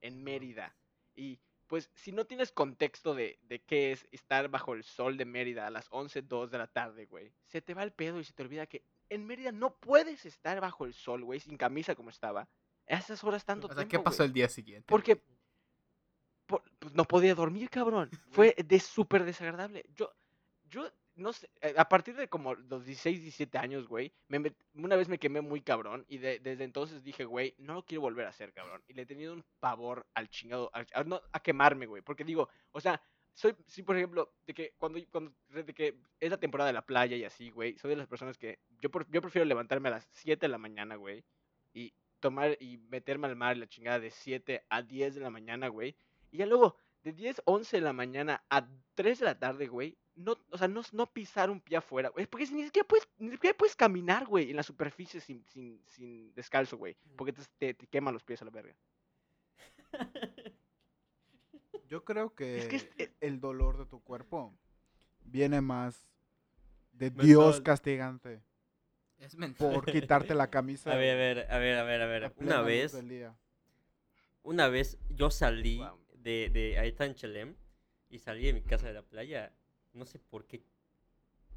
en 0.00 0.22
Mérida. 0.24 0.74
Y 1.14 1.38
pues 1.68 1.90
si 1.94 2.10
no 2.12 2.24
tienes 2.26 2.50
contexto 2.50 3.14
de, 3.14 3.38
de 3.42 3.60
qué 3.60 3.92
es 3.92 4.08
estar 4.10 4.48
bajo 4.48 4.74
el 4.74 4.82
sol 4.82 5.16
de 5.16 5.24
Mérida 5.24 5.66
a 5.66 5.70
las 5.70 5.86
11, 5.90 6.22
2 6.22 6.50
de 6.50 6.58
la 6.58 6.66
tarde, 6.66 7.06
güey, 7.06 7.32
se 7.46 7.60
te 7.62 7.74
va 7.74 7.82
el 7.84 7.92
pedo 7.92 8.18
y 8.18 8.24
se 8.24 8.32
te 8.32 8.42
olvida 8.42 8.66
que 8.66 8.82
en 9.10 9.26
Mérida 9.26 9.52
no 9.52 9.74
puedes 9.76 10.26
estar 10.26 10.60
bajo 10.60 10.84
el 10.84 10.94
sol, 10.94 11.22
güey, 11.24 11.40
sin 11.40 11.56
camisa 11.56 11.94
como 11.94 12.10
estaba. 12.10 12.48
A 12.88 12.96
esas 12.96 13.22
horas 13.22 13.44
tanto 13.44 13.66
O 13.66 13.68
sea, 13.68 13.76
tiempo, 13.76 13.90
¿qué 13.90 13.98
pasó 14.02 14.16
güey. 14.18 14.26
el 14.28 14.32
día 14.32 14.48
siguiente? 14.48 14.86
Porque 14.88 15.22
por- 16.46 16.62
pues, 16.78 16.94
no 16.94 17.04
podía 17.04 17.34
dormir, 17.34 17.68
cabrón. 17.70 18.10
Fue 18.30 18.54
de 18.66 18.80
súper 18.80 19.24
desagradable. 19.24 19.84
Yo, 19.94 20.12
yo, 20.70 20.90
no 21.18 21.32
sé, 21.32 21.48
eh, 21.60 21.74
a 21.76 21.88
partir 21.88 22.16
de 22.16 22.28
como 22.28 22.54
los 22.54 22.84
16, 22.86 23.20
17 23.22 23.58
años, 23.58 23.86
güey, 23.88 24.12
me 24.28 24.40
met- 24.40 24.56
una 24.74 24.96
vez 24.96 25.08
me 25.08 25.18
quemé 25.18 25.40
muy 25.40 25.60
cabrón 25.60 26.04
y 26.08 26.18
de- 26.18 26.38
desde 26.40 26.64
entonces 26.64 27.02
dije, 27.04 27.24
güey, 27.24 27.54
no 27.58 27.74
lo 27.74 27.84
quiero 27.84 28.02
volver 28.02 28.26
a 28.26 28.30
hacer, 28.30 28.52
cabrón. 28.52 28.82
Y 28.88 28.94
le 28.94 29.02
he 29.02 29.06
tenido 29.06 29.34
un 29.34 29.44
pavor 29.60 30.06
al 30.14 30.28
chingado, 30.30 30.70
al- 30.72 30.86
a, 30.94 31.04
no, 31.04 31.20
a 31.32 31.40
quemarme, 31.40 31.86
güey. 31.86 32.02
Porque 32.02 32.24
digo, 32.24 32.48
o 32.72 32.80
sea, 32.80 33.02
soy, 33.34 33.54
sí, 33.66 33.82
por 33.82 33.96
ejemplo, 33.96 34.32
de 34.46 34.54
que 34.54 34.74
cuando, 34.78 34.98
cuando, 35.10 35.32
de 35.48 35.74
que 35.74 35.96
es 36.20 36.30
la 36.30 36.38
temporada 36.40 36.68
de 36.68 36.74
la 36.74 36.86
playa 36.86 37.16
y 37.16 37.24
así, 37.24 37.50
güey, 37.50 37.76
soy 37.78 37.90
de 37.90 37.96
las 37.96 38.08
personas 38.08 38.38
que, 38.38 38.58
yo, 38.80 38.90
por- 38.90 39.08
yo 39.10 39.20
prefiero 39.22 39.44
levantarme 39.44 39.88
a 39.88 39.92
las 39.92 40.08
7 40.12 40.46
de 40.46 40.50
la 40.50 40.58
mañana, 40.58 40.96
güey, 40.96 41.24
y 41.72 41.92
tomar 42.20 42.56
y 42.60 42.78
meterme 42.88 43.28
al 43.28 43.36
mar 43.36 43.56
la 43.56 43.68
chingada 43.68 44.00
de 44.00 44.10
7 44.10 44.64
a 44.70 44.82
10 44.82 45.14
de 45.14 45.20
la 45.20 45.30
mañana, 45.30 45.68
güey. 45.68 45.94
Y 46.32 46.38
ya 46.38 46.46
luego, 46.46 46.76
de 47.04 47.12
10, 47.12 47.40
11 47.44 47.76
de 47.76 47.82
la 47.82 47.92
mañana 47.92 48.42
a 48.50 48.66
3 48.94 49.20
de 49.20 49.24
la 49.26 49.38
tarde, 49.38 49.66
güey, 49.68 49.96
no, 50.18 50.36
o 50.50 50.58
sea, 50.58 50.68
no, 50.68 50.82
no 50.92 51.06
pisar 51.06 51.48
un 51.50 51.60
pie 51.60 51.76
afuera, 51.78 52.08
güey. 52.10 52.26
Porque 52.26 52.46
ni 52.50 52.64
siquiera 52.64 52.86
puedes, 52.86 53.08
ni 53.18 53.30
siquiera 53.30 53.56
puedes 53.56 53.76
caminar, 53.76 54.26
güey, 54.26 54.50
en 54.50 54.56
la 54.56 54.62
superficie 54.62 55.20
sin, 55.20 55.44
sin, 55.46 55.80
sin 55.86 56.34
descalzo, 56.34 56.76
güey. 56.76 56.96
Porque 57.16 57.32
te, 57.32 57.42
te, 57.58 57.74
te 57.74 57.86
queman 57.86 58.14
los 58.14 58.24
pies 58.24 58.42
a 58.42 58.44
la 58.44 58.50
verga. 58.50 58.74
Yo 61.88 62.04
creo 62.04 62.34
que, 62.34 62.58
Es 62.58 62.68
que 62.68 62.76
es- 62.76 62.88
eh 62.98 63.12
el 63.20 63.40
dolor 63.40 63.78
de 63.78 63.86
tu 63.86 64.00
cuerpo 64.02 64.54
viene 65.24 65.60
más 65.60 66.06
de 66.92 67.06
Mental. 67.10 67.26
Dios 67.26 67.60
castigante 67.60 68.42
Es 69.18 69.36
mental. 69.36 69.72
por 69.72 69.86
quitarte 69.86 70.34
la 70.34 70.50
camisa. 70.50 70.92
A 70.92 70.96
ver, 70.96 71.14
a 71.14 71.16
ver, 71.16 71.50
a 71.50 71.58
ver, 71.58 71.78
a 71.78 71.84
ver, 71.84 72.02
a 72.02 72.06
ver. 72.06 72.32
Una 72.36 72.60
vez, 72.62 72.94
una 74.42 74.68
vez 74.68 74.98
yo 75.10 75.30
salí 75.30 75.80
de, 76.14 76.50
de 76.50 76.78
ahí 76.78 76.88
está 76.88 77.06
en 77.06 77.14
Chelem 77.14 77.54
y 78.10 78.18
salí 78.18 78.44
de 78.46 78.52
mi 78.52 78.62
casa 78.62 78.86
de 78.88 78.94
la 78.94 79.02
playa. 79.02 79.52
No 79.92 80.06
sé 80.06 80.18
por 80.18 80.46
qué 80.46 80.62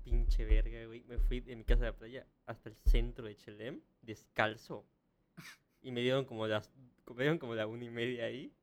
pinche 0.04 0.45
verga, 0.45 0.86
güey. 0.86 1.04
Me 1.04 1.18
fui 1.19 1.39
de 1.42 1.56
mi 1.56 1.63
casa 1.63 1.85
de 1.85 1.92
la 1.92 1.97
playa 1.97 2.28
hasta 2.45 2.69
el 2.69 2.76
centro 2.76 3.26
de 3.26 3.35
Chelem 3.35 3.81
descalzo. 4.02 4.85
Y 5.81 5.92
me 5.92 6.02
dieron 6.02 6.26
como 6.26 6.47
las 6.47 6.71
me 7.07 7.23
dieron 7.23 7.40
como 7.40 7.56
la 7.56 7.68
una 7.68 7.83
y 7.85 7.90
media 7.90 8.26
ahí. 8.26 8.54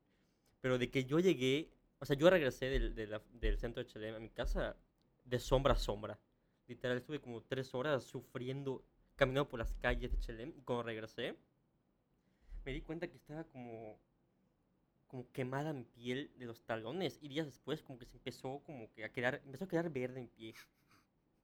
Pero 0.61 0.77
de 0.77 0.89
que 0.91 1.05
yo 1.05 1.19
llegué, 1.19 1.71
o 1.99 2.05
sea, 2.05 2.15
yo 2.17 2.29
regresé 2.29 2.67
del, 2.67 2.95
de 2.95 3.07
la- 3.07 3.23
del 3.33 3.57
centro 3.57 3.83
de 3.83 3.89
Chelem 3.89 4.15
a 4.15 4.19
mi 4.19 4.29
casa 4.29 4.77
de 5.25 5.39
sombra 5.39 5.73
a 5.73 5.77
sombra. 5.77 6.19
Literal, 6.67 6.97
estuve 6.97 7.19
como 7.21 7.41
tres 7.43 7.73
horas 7.75 8.03
sufriendo, 8.03 8.83
caminando 9.15 9.49
por 9.49 9.59
las 9.59 9.73
calles 9.75 10.11
de 10.11 10.19
Chelem. 10.19 10.53
Y 10.57 10.61
cuando 10.63 10.83
regresé, 10.83 11.35
me 12.65 12.73
di 12.73 12.81
cuenta 12.81 13.07
que 13.07 13.17
estaba 13.17 13.43
como 13.45 13.99
como 15.09 15.29
quemada 15.33 15.73
mi 15.73 15.83
piel 15.83 16.31
de 16.37 16.45
los 16.45 16.61
talones 16.65 17.19
y 17.21 17.27
días 17.27 17.45
después 17.45 17.81
como 17.83 17.99
que 17.99 18.05
se 18.05 18.15
empezó 18.15 18.61
como 18.65 18.89
que 18.93 19.03
a 19.03 19.11
quedar 19.11 19.41
empezó 19.43 19.65
a 19.65 19.67
quedar 19.67 19.89
verde 19.89 20.21
mi 20.21 20.27
pie. 20.27 20.53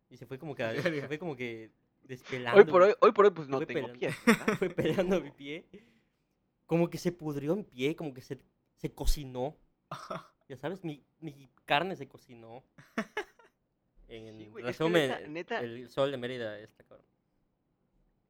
Y 0.10 0.16
se 0.16 0.26
fue 0.26 0.40
como 0.40 0.56
que 0.56 0.82
se 0.82 1.08
fue 1.08 1.20
como 1.20 1.36
que 1.36 1.72
despelando. 2.04 2.60
Hoy 2.62 2.66
por 2.66 2.82
hoy, 2.84 2.94
hoy 3.02 3.12
por 3.12 3.26
hoy, 3.26 3.32
pues 3.32 3.50
no 3.50 3.58
fue 3.58 3.66
tengo 3.66 3.88
pelando. 3.92 4.00
pies, 4.00 4.16
¿verdad? 4.26 4.58
fue 4.58 4.70
peleando 4.70 5.20
mi 5.20 5.32
pie. 5.32 5.66
Como 6.68 6.90
que 6.90 6.98
se 6.98 7.12
pudrió 7.12 7.56
mi 7.56 7.64
pie 7.64 7.96
como 7.96 8.14
que 8.14 8.22
se, 8.22 8.40
se 8.78 8.94
cocinó. 8.94 9.58
Ya 10.48 10.58
sabes 10.58 10.84
mi, 10.84 11.04
mi 11.22 11.50
carne 11.66 11.96
se 11.96 12.08
cocinó. 12.08 12.64
En 14.08 14.38
Sí, 14.38 14.46
güey, 14.50 14.64
es 14.64 14.78
que 14.78 14.84
resumen 14.84 15.10
neta- 15.10 15.28
neta- 15.28 15.60
el 15.62 15.90
sol 15.90 16.12
de 16.12 16.18
Mérida 16.18 16.60
está 16.60 16.84
cabrón. 16.84 17.08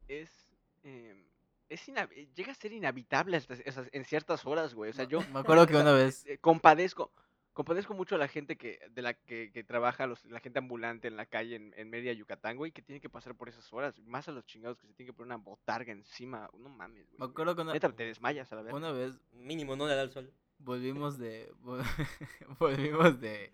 Es, 0.07 0.49
em, 0.83 1.25
es 1.69 1.87
eh, 1.89 2.29
llega 2.35 2.51
a 2.51 2.55
ser 2.55 2.71
inhabitable 2.73 3.37
hasta 3.37 3.55
en 3.91 4.05
ciertas 4.05 4.45
horas, 4.45 4.73
güey. 4.73 4.91
O 4.91 4.93
sea, 4.93 5.05
yo 5.05 5.19
Me 5.33 5.39
acuerdo 5.39 5.67
que 5.67 5.75
una 5.75 5.91
vez. 5.93 6.25
eh, 6.25 6.37
compadezco, 6.39 7.11
compadezco 7.53 7.93
mucho 7.93 8.15
a 8.15 8.17
la 8.17 8.27
gente 8.27 8.57
que, 8.57 8.79
de 8.91 9.01
la 9.01 9.13
que, 9.13 9.51
que 9.51 9.63
trabaja, 9.63 10.07
los, 10.07 10.23
la 10.25 10.39
gente 10.39 10.59
ambulante 10.59 11.07
en 11.07 11.15
la 11.17 11.25
calle 11.25 11.55
en, 11.55 11.73
en 11.77 11.89
Mérida, 11.89 12.13
Yucatán, 12.13 12.57
güey, 12.57 12.71
que 12.71 12.81
tiene 12.81 12.99
que 13.01 13.09
pasar 13.09 13.35
por 13.35 13.49
esas 13.49 13.71
horas. 13.73 13.99
Más 14.01 14.27
a 14.27 14.31
los 14.31 14.45
chingados 14.45 14.77
que 14.77 14.87
se 14.87 14.93
tienen 14.93 15.13
que 15.13 15.17
poner 15.17 15.27
una 15.35 15.43
botarga 15.43 15.91
encima. 15.91 16.49
No 16.57 16.69
mames, 16.69 17.07
güey. 17.07 17.19
Me 17.19 17.25
acuerdo 17.25 17.55
que 17.55 17.61
una, 17.61 17.73
Neta, 17.73 17.91
te 17.95 18.03
desmayas 18.05 18.51
a 18.51 18.55
la 18.55 18.61
vez. 18.63 18.73
una 18.73 18.91
vez 18.91 19.19
mínimo 19.33 19.75
no 19.75 19.87
le 19.87 19.95
da 19.95 20.03
el 20.03 20.11
sol 20.11 20.31
volvimos 20.57 21.17
de. 21.17 21.51
vol- 21.61 21.83
volvimos 22.59 23.19
de. 23.19 23.51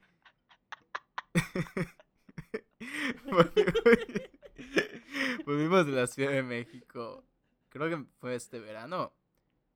volvimos, 3.26 3.74
volvimos 5.46 5.86
de 5.86 5.92
la 5.92 6.08
Ciudad 6.08 6.32
de 6.32 6.44
México. 6.44 7.24
Creo 7.72 7.90
que 7.90 8.06
fue 8.20 8.36
este 8.36 8.60
verano. 8.60 9.14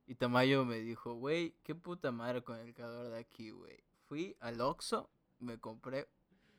Y 0.06 0.14
Tamayo 0.14 0.64
me 0.64 0.78
dijo, 0.78 1.14
güey, 1.14 1.56
qué 1.64 1.74
puta 1.74 2.12
madre 2.12 2.42
con 2.42 2.58
el 2.60 2.72
calor 2.74 3.08
de 3.08 3.18
aquí, 3.18 3.50
güey. 3.50 3.82
Fui 4.06 4.36
al 4.38 4.60
Oxxo, 4.60 5.10
me 5.40 5.58
compré 5.58 6.06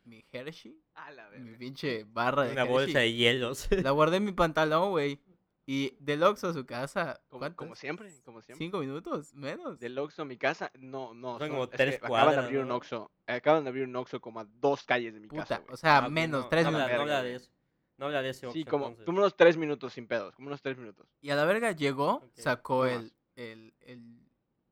mi 0.03 0.25
Hershey, 0.31 0.81
A 0.95 1.11
la 1.11 1.29
mi 1.29 1.55
pinche 1.55 2.03
barra 2.05 2.43
de 2.43 2.51
una 2.51 2.61
Hershey. 2.63 2.73
bolsa 2.73 2.99
de 2.99 3.13
hielos 3.13 3.67
La 3.83 3.91
guardé 3.91 4.17
en 4.17 4.25
mi 4.25 4.31
pantalón, 4.33 4.89
güey. 4.91 5.21
Y 5.69 5.95
del 5.99 6.23
Oxxo 6.23 6.47
a 6.47 6.53
su 6.53 6.65
casa, 6.65 7.21
Como, 7.29 7.39
¿cuánto? 7.39 7.57
como 7.57 7.75
siempre, 7.75 8.09
como 8.23 8.41
siempre. 8.41 8.65
¿Cinco 8.65 8.79
minutos? 8.79 9.33
¿Menos? 9.33 9.79
Del 9.79 9.97
Oxxo 9.99 10.21
a 10.23 10.25
mi 10.25 10.37
casa, 10.37 10.71
no, 10.79 11.13
no. 11.13 11.37
Son 11.39 11.49
como 11.49 11.63
es 11.65 11.69
que 11.69 11.77
tres 11.77 11.95
Acaban 12.01 12.35
de 12.35 12.41
abrir 12.41 12.59
un 12.59 12.69
¿no? 12.69 12.75
Oxxo. 12.77 13.11
Acaban 13.27 13.63
de 13.63 13.69
abrir 13.69 13.83
un 13.85 13.95
Oxxo 13.97 14.19
como 14.21 14.39
a 14.39 14.45
dos 14.45 14.83
calles 14.83 15.13
de 15.13 15.19
mi 15.19 15.27
Puta, 15.27 15.41
casa, 15.43 15.57
güey. 15.59 15.73
o 15.73 15.77
sea, 15.77 15.97
Ah, 15.99 16.09
menos, 16.09 16.43
no, 16.43 16.49
tres 16.49 16.63
no 16.65 16.71
no 16.71 16.77
minutos. 16.79 16.99
habla 17.01 17.23
de 17.23 17.35
eso 17.35 17.51
no 17.97 18.05
habla 18.05 18.21
de 18.21 18.29
ese 18.29 18.49
Sí, 18.51 18.63
como, 18.63 18.85
entonces. 18.85 19.05
como 19.05 19.19
unos 19.19 19.35
tres 19.35 19.57
minutos 19.57 19.93
sin 19.93 20.07
pedos, 20.07 20.35
como 20.35 20.47
unos 20.47 20.61
tres 20.61 20.77
minutos. 20.77 21.07
Y 21.21 21.29
a 21.31 21.35
la 21.35 21.45
verga 21.45 21.71
llegó, 21.71 22.15
Ok, 22.17 22.31
sacó 22.35 22.85
el, 22.85 23.11
el, 23.35 23.73
el, 23.81 24.19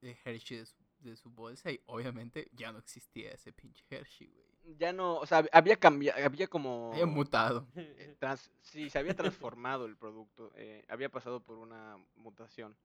el 0.01 0.15
Hershey 0.23 0.57
de 0.57 0.65
su, 0.65 0.75
de 0.99 1.15
su 1.15 1.29
bolsa 1.29 1.71
y 1.71 1.79
obviamente 1.87 2.47
ya 2.53 2.71
no 2.71 2.79
existía 2.79 3.31
ese 3.31 3.51
pinche 3.51 3.83
Hershey, 3.89 4.27
güey. 4.27 4.45
Ya 4.77 4.91
no, 4.93 5.17
o 5.17 5.25
sea, 5.27 5.45
había 5.51 5.75
cambiado, 5.75 6.23
había 6.25 6.47
como... 6.47 6.89
Había 6.93 7.05
mutado. 7.05 7.67
eh, 7.75 8.15
trans- 8.19 8.51
sí, 8.61 8.89
se 8.89 8.97
había 8.97 9.15
transformado 9.15 9.85
el 9.85 9.95
producto, 9.95 10.51
eh, 10.55 10.83
había 10.89 11.09
pasado 11.09 11.39
por 11.39 11.57
una 11.57 11.97
mutación. 12.15 12.75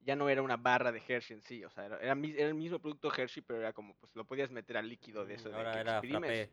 Ya 0.00 0.14
no 0.16 0.28
era 0.28 0.42
una 0.42 0.56
barra 0.56 0.92
de 0.92 1.02
Hershey 1.06 1.36
en 1.36 1.42
sí, 1.42 1.64
o 1.64 1.70
sea, 1.70 1.86
era, 1.86 1.98
era, 1.98 2.14
mi- 2.14 2.30
era 2.32 2.46
el 2.48 2.54
mismo 2.54 2.78
producto 2.78 3.12
Hershey, 3.12 3.42
pero 3.42 3.60
era 3.60 3.72
como, 3.72 3.94
pues 3.96 4.14
lo 4.14 4.24
podías 4.24 4.50
meter 4.50 4.76
al 4.76 4.88
líquido 4.88 5.24
de 5.24 5.34
Mm, 5.34 5.36
eso, 5.36 5.48
de 5.48 5.54
ahora 5.56 5.72
que 5.72 5.78
era 5.80 5.90
exprimes, 5.92 6.50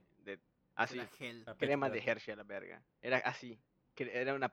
así, 0.75 0.97
Era 0.99 1.07
gel. 1.07 1.43
Frappé 1.43 1.65
crema 1.65 1.89
de. 1.89 1.99
Hershey 1.99 2.33
a 2.33 2.37
la 2.37 2.43
verga. 2.43 2.83
Era 3.01 3.17
así, 3.19 3.59
que 3.93 4.09
era 4.13 4.33
una... 4.33 4.51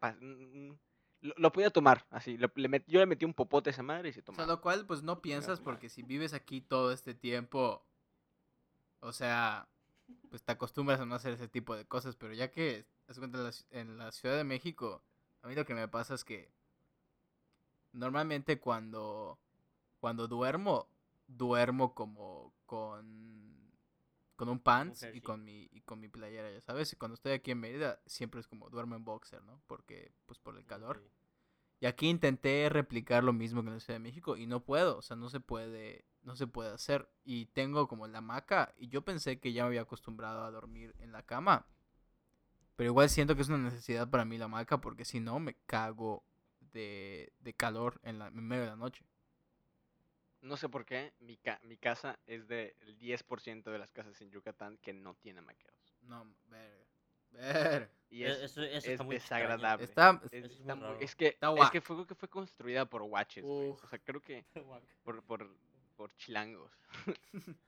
Lo, 1.21 1.35
lo 1.37 1.53
podía 1.53 1.71
tomar, 1.71 2.05
así, 2.11 2.37
lo- 2.37 2.51
le 2.57 2.69
met- 2.69 2.85
yo 2.89 2.99
le 2.99 3.07
metí 3.07 3.25
un 3.25 3.35
popote 3.35 3.71
a 3.71 3.73
esa 3.73 3.83
madre 3.85 4.09
y 4.09 4.13
se 4.13 4.21
O 4.21 4.23
sea, 4.25 4.35
tomaba. 4.35 4.53
lo 4.55 4.61
cual 4.61 4.87
pues 4.87 5.03
no 5.05 5.23
piensas 5.23 5.61
porque 5.61 5.89
si 5.89 6.03
vives 6.03 6.33
aquí 6.35 6.61
todo 6.61 6.91
este 6.91 7.15
tiempo, 7.15 7.85
o 8.99 9.13
sea, 9.13 9.69
pues 10.31 10.43
te 10.43 10.51
acostumbras 10.51 10.99
a 10.99 11.07
no 11.07 11.15
hacer 11.15 11.33
ese 11.35 11.47
tipo 11.47 11.77
de 11.77 11.85
cosas, 11.87 12.17
pero 12.17 12.35
ya 12.35 12.51
que 12.51 12.87
en 13.71 13.99
la 13.99 14.11
Ciudad 14.11 14.37
de 14.37 14.43
México, 14.43 15.01
a 15.43 15.47
mí 15.49 15.55
lo 15.55 15.65
que 15.65 15.75
me 15.75 15.87
pasa 15.87 16.15
es 16.15 16.25
que 16.25 16.51
normalmente 17.93 18.59
cuando 18.59 19.39
cuando 20.01 20.27
duermo 20.27 20.89
duermo 21.29 21.95
como 21.95 22.53
con 22.67 23.42
con 24.37 24.49
un 24.49 24.59
pants 24.61 25.07
y 25.13 25.21
con 25.21 25.45
mi 25.45 25.69
y 25.73 25.83
con 25.83 26.01
mi 26.01 26.09
playera, 26.09 26.51
ya 26.51 26.61
sabes, 26.61 26.93
y 26.93 26.97
cuando 26.97 27.15
estoy 27.15 27.33
aquí 27.33 27.51
en 27.51 27.61
Mérida 27.61 28.01
siempre 28.07 28.41
es 28.41 28.47
como 28.47 28.71
duermo 28.71 28.97
en 28.97 29.05
boxer, 29.05 29.43
¿no? 29.45 29.63
Porque 29.67 30.13
pues 30.27 30.39
por 30.39 30.57
el 30.57 30.65
calor. 30.67 31.03
Y 31.81 31.87
aquí 31.87 32.09
intenté 32.09 32.69
replicar 32.69 33.25
lo 33.25 33.33
mismo 33.33 33.63
que 33.63 33.69
en 33.69 33.75
la 33.75 33.81
Ciudad 33.81 33.97
de 33.97 34.05
México 34.05 34.37
y 34.37 34.47
no 34.47 34.65
puedo, 34.65 34.99
o 34.99 35.03
sea, 35.03 35.17
no 35.17 35.29
se 35.29 35.41
puede, 35.41 36.05
no 36.23 36.37
se 36.37 36.47
puede 36.47 36.71
hacer. 36.71 37.09
Y 37.25 37.47
tengo 37.47 37.89
como 37.89 38.07
la 38.07 38.19
hamaca 38.19 38.73
y 38.77 38.87
yo 38.89 39.03
pensé 39.03 39.41
que 39.41 39.53
ya 39.53 39.65
me 39.65 39.69
había 39.69 39.81
acostumbrado 39.83 40.45
a 40.45 40.51
dormir 40.53 40.95
en 41.01 41.11
la 41.11 41.25
cama. 41.25 41.67
Pero 42.77 42.91
igual 42.91 43.11
siento 43.11 43.35
que 43.35 43.43
es 43.43 43.49
una 43.49 43.59
necesidad 43.59 44.09
para 44.09 44.25
mí 44.25 44.39
la 44.39 44.45
hamaca 44.45 44.81
porque 44.81 45.05
si 45.05 45.19
no 45.19 45.41
me 45.41 45.57
cago 45.67 46.25
de, 46.73 47.33
de 47.41 47.55
calor 47.55 48.01
en, 48.05 48.21
la, 48.21 48.29
en 48.29 48.47
medio 48.47 48.63
de 48.63 48.71
la 48.71 48.77
noche. 48.77 49.05
No 50.43 50.57
sé 50.57 50.69
por 50.69 50.85
qué, 50.85 51.13
mi, 51.21 51.37
ca- 51.37 51.61
mi 51.63 51.77
casa 51.77 52.19
es 52.27 52.47
del 52.49 52.75
10% 52.99 53.63
de 53.71 53.79
las 53.79 53.93
casas 53.93 54.21
en 54.21 54.31
Yucatán 54.31 54.77
que 54.79 54.93
no 54.93 55.15
tiene 55.15 55.41
maqueros. 55.41 55.97
No, 56.03 56.27
verga. 56.49 56.85
Verga. 57.31 57.89
Y 58.11 58.25
E- 58.25 58.29
es, 58.31 58.39
eso, 58.43 58.63
eso 58.63 58.77
es 58.77 58.85
está 58.89 59.05
muy 59.05 59.17
extraño. 59.17 59.45
desagradable. 59.45 59.85
Está, 59.85 60.21
Es, 60.33 60.45
está 60.51 60.75
muy 60.75 60.85
muy- 60.85 60.93
raro. 60.95 61.01
es 61.01 61.15
que, 61.17 61.29
Está 61.29 61.55
es 61.57 61.71
que 61.71 61.81
fue, 61.81 62.07
que 62.07 62.15
fue 62.15 62.29
construida 62.29 62.85
por 62.87 63.03
guaches, 63.05 63.45
güey. 63.45 63.71
O 63.71 63.87
sea, 63.89 63.99
creo 64.01 64.21
que 64.21 64.45
por, 65.05 65.23
por, 65.23 65.49
por 65.97 66.13
chilangos. 66.17 66.71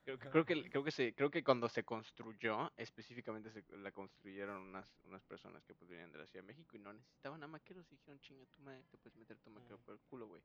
creo, 0.03 0.19
que, 0.19 0.29
creo, 0.29 0.45
que, 0.45 0.69
creo, 0.69 0.83
que 0.83 0.91
se, 0.91 1.15
creo 1.15 1.31
que 1.31 1.43
cuando 1.43 1.69
se 1.69 1.83
construyó, 1.85 2.71
específicamente 2.75 3.49
se, 3.51 3.63
la 3.77 3.91
construyeron 3.93 4.61
unas, 4.61 4.85
unas 5.05 5.23
personas 5.23 5.63
que 5.63 5.73
pues, 5.73 5.89
venían 5.89 6.11
de 6.11 6.17
la 6.19 6.27
Ciudad 6.27 6.43
de 6.43 6.47
México 6.53 6.75
y 6.75 6.79
no 6.79 6.91
necesitaban 6.93 7.41
a 7.41 7.47
maqueros 7.47 7.89
y 7.91 7.95
dijeron, 7.95 8.19
chinga 8.19 8.45
tu 8.47 8.61
madre, 8.61 8.83
te 8.91 8.97
puedes 8.97 9.15
meter 9.17 9.37
tu 9.39 9.49
maquero 9.49 9.77
por 9.79 9.93
el 9.95 10.01
culo, 10.01 10.27
güey. 10.27 10.41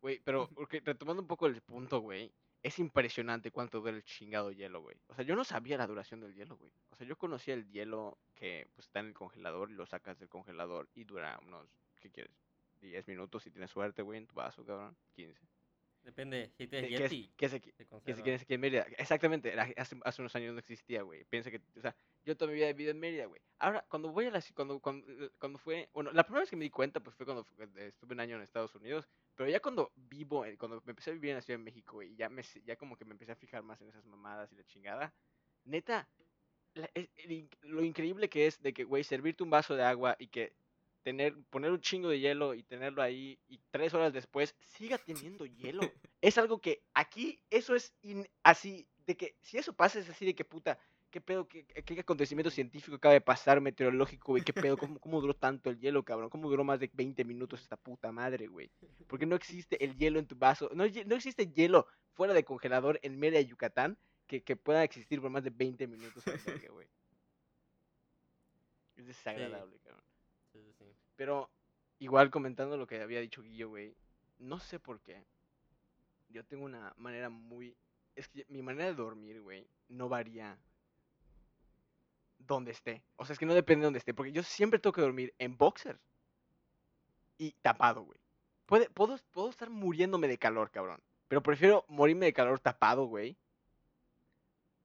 Güey, 0.00 0.20
pero 0.24 0.48
porque, 0.48 0.80
retomando 0.80 1.22
un 1.22 1.28
poco 1.28 1.46
el 1.46 1.60
punto, 1.62 2.00
güey, 2.00 2.32
es 2.62 2.78
impresionante 2.78 3.50
cuánto 3.50 3.80
dura 3.80 3.92
el 3.92 4.04
chingado 4.04 4.50
hielo, 4.50 4.80
güey. 4.82 4.96
O 5.08 5.14
sea, 5.14 5.24
yo 5.24 5.36
no 5.36 5.44
sabía 5.44 5.78
la 5.78 5.86
duración 5.86 6.20
del 6.20 6.34
hielo, 6.34 6.56
güey. 6.56 6.72
O 6.90 6.96
sea, 6.96 7.06
yo 7.06 7.16
conocía 7.16 7.54
el 7.54 7.70
hielo 7.70 8.18
que 8.34 8.68
pues, 8.74 8.86
está 8.86 9.00
en 9.00 9.06
el 9.06 9.14
congelador 9.14 9.70
y 9.70 9.74
lo 9.74 9.86
sacas 9.86 10.18
del 10.18 10.28
congelador 10.28 10.88
y 10.94 11.04
dura 11.04 11.38
unos, 11.46 11.68
¿qué 12.00 12.10
quieres? 12.10 12.34
10 12.80 13.08
minutos 13.08 13.42
si 13.42 13.50
tienes 13.50 13.70
suerte, 13.70 14.02
güey, 14.02 14.18
en 14.18 14.26
tu 14.26 14.34
vaso, 14.34 14.64
cabrón. 14.64 14.96
15. 15.14 15.40
Depende, 16.06 16.52
si 16.56 16.58
¿Qué, 16.58 16.68
tienes 16.68 16.88
qué 16.88 16.94
es, 16.94 17.10
Yeti, 17.10 17.32
qué 17.36 17.46
es 17.46 17.54
aquí? 17.54 17.72
conserva. 17.88 18.22
quieres 18.22 18.42
aquí 18.42 18.54
en 18.54 18.60
Mérida. 18.60 18.86
Exactamente, 18.96 19.52
hace, 19.76 19.98
hace 20.04 20.22
unos 20.22 20.36
años 20.36 20.52
no 20.52 20.60
existía, 20.60 21.02
güey. 21.02 21.24
Piensa 21.24 21.50
que, 21.50 21.60
o 21.76 21.80
sea, 21.80 21.96
yo 22.24 22.36
toda 22.36 22.48
mi 22.48 22.56
vida 22.56 22.68
he 22.68 22.74
vivido 22.74 22.92
en 22.92 23.00
Mérida, 23.00 23.26
güey. 23.26 23.40
Ahora, 23.58 23.84
cuando 23.88 24.12
voy 24.12 24.26
a 24.26 24.30
la, 24.30 24.40
cuando, 24.54 24.78
cuando, 24.78 25.04
cuando 25.40 25.58
fue, 25.58 25.90
bueno, 25.92 26.12
la 26.12 26.22
primera 26.22 26.42
vez 26.42 26.50
que 26.50 26.54
me 26.54 26.64
di 26.64 26.70
cuenta, 26.70 27.00
pues 27.00 27.16
fue 27.16 27.26
cuando 27.26 27.44
eh, 27.58 27.88
estuve 27.88 28.14
un 28.14 28.20
año 28.20 28.36
en 28.36 28.42
Estados 28.42 28.72
Unidos, 28.76 29.08
pero 29.36 29.48
ya 29.50 29.60
cuando 29.60 29.92
vivo, 29.94 30.44
cuando 30.58 30.82
me 30.84 30.90
empecé 30.90 31.10
a 31.10 31.14
vivir 31.14 31.30
en 31.30 31.36
la 31.36 31.42
Ciudad 31.42 31.58
de 31.58 31.64
México, 31.64 32.02
y 32.02 32.16
ya, 32.16 32.28
me, 32.28 32.42
ya 32.64 32.76
como 32.76 32.96
que 32.96 33.04
me 33.04 33.12
empecé 33.12 33.32
a 33.32 33.36
fijar 33.36 33.62
más 33.62 33.80
en 33.80 33.88
esas 33.88 34.04
mamadas 34.06 34.50
y 34.52 34.56
la 34.56 34.64
chingada, 34.64 35.14
neta, 35.64 36.08
la- 36.74 36.90
es- 36.94 37.10
el 37.16 37.48
lo 37.62 37.82
increíble 37.84 38.28
que 38.28 38.46
es 38.46 38.60
de 38.62 38.72
que, 38.72 38.84
güey, 38.84 39.04
servirte 39.04 39.42
un 39.42 39.50
vaso 39.50 39.74
de 39.76 39.82
agua 39.84 40.16
y 40.18 40.28
que 40.28 40.52
tener, 41.02 41.34
poner 41.50 41.70
un 41.70 41.80
chingo 41.80 42.08
de 42.08 42.18
hielo 42.18 42.54
y 42.54 42.62
tenerlo 42.64 43.00
ahí 43.02 43.38
y 43.48 43.60
tres 43.70 43.94
horas 43.94 44.12
después 44.12 44.54
siga 44.58 44.98
teniendo 44.98 45.46
hielo. 45.46 45.80
Es 46.20 46.38
algo 46.38 46.58
que 46.60 46.82
aquí, 46.94 47.38
eso 47.50 47.76
es 47.76 47.94
in- 48.02 48.26
así, 48.42 48.88
de 49.06 49.16
que 49.16 49.36
si 49.42 49.58
eso 49.58 49.72
pasa 49.74 50.00
es 50.00 50.08
así 50.08 50.24
de 50.26 50.34
que 50.34 50.44
puta, 50.44 50.78
qué 51.10 51.20
pedo, 51.20 51.48
qué, 51.48 51.64
qué 51.66 52.00
acontecimiento 52.00 52.50
científico 52.50 52.96
acaba 52.96 53.14
de 53.14 53.20
pasar, 53.20 53.60
meteorológico, 53.60 54.32
güey, 54.32 54.44
qué 54.44 54.52
pedo, 54.52 54.76
cómo, 54.76 54.98
cómo 54.98 55.20
duró 55.20 55.34
tanto 55.34 55.70
el 55.70 55.78
hielo, 55.78 56.04
cabrón, 56.04 56.30
cómo 56.30 56.48
duró 56.48 56.64
más 56.64 56.80
de 56.80 56.90
20 56.92 57.24
minutos 57.24 57.62
esta 57.62 57.76
puta 57.76 58.12
madre, 58.12 58.46
güey. 58.46 58.70
Porque 59.06 59.26
no 59.26 59.36
existe 59.36 59.82
el 59.84 59.96
hielo 59.96 60.18
en 60.18 60.26
tu 60.26 60.36
vaso, 60.36 60.70
no, 60.74 60.84
no 60.84 61.14
existe 61.14 61.52
hielo 61.52 61.86
fuera 62.12 62.34
de 62.34 62.44
congelador 62.44 62.98
en 63.02 63.18
Mérida, 63.18 63.40
Yucatán, 63.40 63.98
que, 64.26 64.42
que 64.42 64.56
pueda 64.56 64.84
existir 64.84 65.20
por 65.20 65.30
más 65.30 65.44
de 65.44 65.50
20 65.50 65.86
minutos, 65.86 66.24
güey. 66.72 66.88
Es 68.96 69.06
desagradable, 69.06 69.78
cabrón. 69.80 70.04
Sí, 70.52 70.62
sí, 70.62 70.72
sí. 70.78 70.96
Pero 71.16 71.50
igual 71.98 72.30
comentando 72.30 72.76
lo 72.76 72.86
que 72.86 73.00
había 73.00 73.20
dicho 73.20 73.42
Guillo, 73.42 73.68
güey, 73.68 73.94
no 74.38 74.58
sé 74.58 74.78
por 74.78 75.00
qué. 75.00 75.24
Yo 76.28 76.44
tengo 76.44 76.64
una 76.64 76.92
manera 76.96 77.28
muy... 77.30 77.76
Es 78.14 78.28
que 78.28 78.46
mi 78.48 78.62
manera 78.62 78.86
de 78.86 78.94
dormir, 78.94 79.42
güey, 79.42 79.68
no 79.88 80.08
varía 80.08 80.58
donde 82.38 82.72
esté. 82.72 83.02
O 83.16 83.24
sea, 83.24 83.32
es 83.34 83.38
que 83.38 83.46
no 83.46 83.54
depende 83.54 83.82
de 83.82 83.86
donde 83.86 83.98
esté, 83.98 84.14
porque 84.14 84.32
yo 84.32 84.42
siempre 84.42 84.78
tengo 84.78 84.92
que 84.92 85.00
dormir 85.00 85.34
en 85.38 85.56
boxers 85.56 86.00
y 87.38 87.52
tapado, 87.62 88.02
güey. 88.02 88.18
Puedo, 88.66 88.86
puedo 89.30 89.48
estar 89.48 89.70
muriéndome 89.70 90.28
de 90.28 90.38
calor, 90.38 90.70
cabrón. 90.70 91.00
Pero 91.28 91.42
prefiero 91.42 91.84
morirme 91.88 92.26
de 92.26 92.32
calor 92.32 92.60
tapado, 92.60 93.06
güey, 93.06 93.36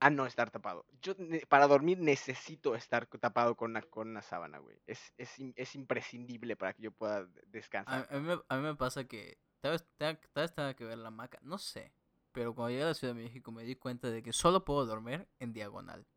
a 0.01 0.09
no 0.09 0.25
estar 0.25 0.49
tapado. 0.49 0.85
Yo 1.01 1.13
para 1.47 1.67
dormir 1.67 1.99
necesito 1.99 2.75
estar 2.75 3.05
tapado 3.05 3.55
con 3.55 3.71
una, 3.71 3.81
con 3.83 4.09
una 4.09 4.23
sábana, 4.23 4.57
güey. 4.57 4.81
Es, 4.87 5.13
es, 5.17 5.35
es 5.55 5.75
imprescindible 5.75 6.55
para 6.55 6.73
que 6.73 6.81
yo 6.81 6.91
pueda 6.91 7.27
descansar. 7.45 8.07
a 8.09 8.19
mí 8.19 8.33
a 8.47 8.55
mí 8.57 8.63
me 8.63 8.75
pasa 8.75 9.07
que 9.07 9.37
tal 9.61 9.79
tenga, 9.97 10.19
tal 10.33 10.43
vez 10.43 10.55
tenga 10.55 10.73
que 10.73 10.85
ver 10.85 10.97
la 10.97 11.09
hamaca, 11.09 11.37
no 11.43 11.59
sé. 11.59 11.93
Pero 12.31 12.55
cuando 12.55 12.71
llegué 12.71 12.83
a 12.83 12.87
la 12.87 12.93
Ciudad 12.95 13.13
de 13.13 13.21
México 13.21 13.51
me 13.51 13.63
di 13.63 13.75
cuenta 13.75 14.09
de 14.09 14.23
que 14.23 14.33
solo 14.33 14.65
puedo 14.65 14.85
dormir 14.87 15.27
en 15.39 15.53
diagonal. 15.53 16.07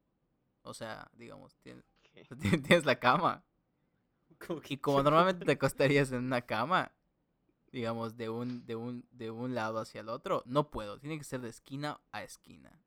O 0.65 0.75
sea, 0.75 1.09
digamos, 1.13 1.57
tienes, 1.63 2.85
la 2.85 2.99
cama. 2.99 3.45
Y 4.69 4.79
como 4.79 5.03
normalmente 5.03 5.45
te 5.45 5.53
acostarías 5.53 6.11
en 6.13 6.25
una 6.25 6.43
cama, 6.43 6.93
digamos, 7.71 8.17
de 8.17 8.29
un, 8.29 8.67
de 8.67 8.77
un, 8.77 9.07
de 9.13 9.31
un 9.31 9.55
lado 9.55 9.79
hacia 9.79 10.01
el 10.01 10.09
otro, 10.09 10.43
no 10.47 10.71
puedo. 10.71 10.99
Tiene 10.99 11.19
que 11.19 11.25
ser 11.25 11.41
de 11.41 11.51
esquina 11.51 12.01
a 12.13 12.23
esquina. 12.23 12.81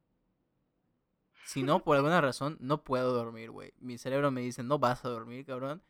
Si 1.46 1.64
no, 1.64 1.82
por 1.84 1.96
alguna 1.96 2.20
razón, 2.20 2.58
no 2.60 2.84
puedo 2.84 3.14
dormir, 3.14 3.52
güey. 3.52 3.74
Mi 3.80 3.98
cerebro 3.98 4.32
me 4.32 4.42
dice, 4.42 4.64
no 4.64 4.80
vas 4.80 5.06
a 5.06 5.10
dormir, 5.10 5.46
cabrón. 5.46 5.82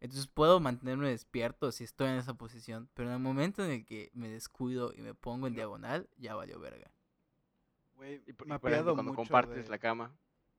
Entonces 0.00 0.26
puedo 0.28 0.60
mantenerme 0.60 1.08
despierto 1.08 1.72
si 1.72 1.84
estoy 1.84 2.08
en 2.08 2.14
esa 2.16 2.34
posición. 2.34 2.88
Pero 2.94 3.08
en 3.08 3.14
el 3.14 3.20
momento 3.20 3.64
en 3.64 3.70
el 3.70 3.84
que 3.84 4.10
me 4.14 4.28
descuido 4.28 4.92
y 4.94 5.00
me 5.02 5.14
pongo 5.14 5.46
en 5.46 5.54
No. 5.54 5.56
diagonal, 5.56 6.08
ya 6.18 6.34
valió 6.34 6.60
verga. 6.60 6.92
Güey, 7.96 8.22
Y, 8.26 8.32
por- 8.32 8.46
me 8.46 8.54
ha 8.54 8.58
cuando 8.58 9.02
mucho 9.02 9.14
compartes 9.16 9.64
de, 9.64 9.70
la 9.70 9.78
cama. 9.78 10.12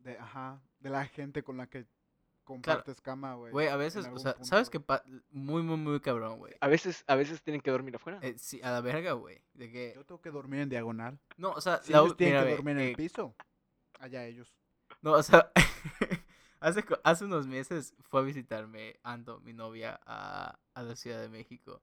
De, 0.03 0.17
ajá, 0.17 0.62
de 0.79 0.89
la 0.89 1.05
gente 1.05 1.43
con 1.43 1.57
la 1.57 1.67
que 1.67 1.86
compartes 2.43 3.00
cama, 3.01 3.36
güey. 3.36 3.51
Güey, 3.51 3.67
a 3.69 3.77
veces, 3.77 4.05
o 4.07 4.19
sea, 4.19 4.33
punto, 4.33 4.45
¿sabes 4.48 4.69
qué? 4.69 4.79
pa- 4.79 5.03
Muy, 5.31 5.62
muy, 5.63 5.77
muy 5.77 6.00
cabrón, 6.01 6.39
güey. 6.39 6.53
A 6.60 6.67
veces, 6.67 7.03
a 7.07 7.15
veces 7.15 7.41
tienen 7.41 7.62
que 7.62 7.72
dormir 7.72 7.95
afuera. 7.95 8.19
Eh, 8.22 8.36
sí, 8.38 8.60
a 8.63 8.72
la 8.72 8.81
verga, 8.81 9.13
güey. 9.13 9.41
De 9.53 9.72
que... 9.72 9.93
Yo 9.95 10.05
tengo 10.05 10.22
que 10.22 10.29
dormir 10.31 10.60
en 10.60 10.69
diagonal. 10.69 11.19
No, 11.38 11.51
o 11.51 11.62
sea, 11.62 11.81
Si 11.81 11.93
la 11.93 12.00
ellos 12.00 12.17
tienen 12.17 12.36
mira, 12.39 12.45
que 12.50 12.55
dormir 12.55 12.75
en 12.77 12.81
eh, 12.83 12.89
el 12.89 12.95
piso, 12.98 13.33
allá 14.00 14.25
ellos. 14.25 14.53
No, 15.01 15.13
o 15.13 15.24
sea, 15.24 15.51
hace, 16.60 16.83
hace 17.03 17.25
unos 17.25 17.48
meses 17.48 17.95
fue 18.01 18.19
a 18.19 18.24
visitarme 18.24 19.00
Ando, 19.03 19.39
mi 19.39 19.53
novia, 19.53 20.00
a, 20.05 20.60
a 20.74 20.83
la 20.83 20.95
Ciudad 20.98 21.22
de 21.22 21.29
México. 21.29 21.81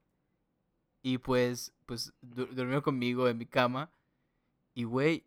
Y 1.03 1.17
pues, 1.19 1.73
pues 1.87 2.13
du- 2.21 2.47
durmió 2.47 2.83
conmigo 2.83 3.29
en 3.29 3.39
mi 3.39 3.47
cama. 3.47 3.91
Y, 4.75 4.85
güey, 4.85 5.25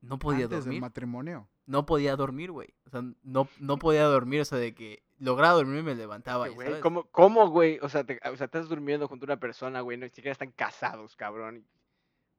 no 0.00 0.18
podía 0.18 0.44
Antes 0.44 0.50
del 0.50 0.64
dormir. 0.64 0.80
matrimonio. 0.80 1.48
No 1.66 1.86
podía 1.86 2.16
dormir, 2.16 2.50
güey. 2.50 2.74
O 2.86 2.90
sea, 2.90 3.02
no, 3.22 3.48
no 3.60 3.78
podía 3.78 4.04
dormir, 4.04 4.40
o 4.40 4.44
sea, 4.44 4.58
de 4.58 4.74
que 4.74 5.02
lograba 5.18 5.54
dormir 5.54 5.78
y 5.80 5.82
me 5.84 5.94
levantaba. 5.94 6.48
Güey, 6.48 6.66
sabes. 6.68 6.82
¿cómo, 6.82 7.04
¿Cómo, 7.10 7.48
güey? 7.50 7.78
O 7.82 7.88
sea, 7.88 8.04
te- 8.04 8.20
o 8.28 8.36
sea, 8.36 8.46
estás 8.46 8.68
durmiendo 8.68 9.06
junto 9.08 9.24
a 9.24 9.28
una 9.28 9.38
persona, 9.40 9.80
güey, 9.80 9.96
no 9.96 10.04
ni 10.04 10.10
siquiera 10.10 10.32
están 10.32 10.50
casados, 10.52 11.14
cabrón. 11.16 11.64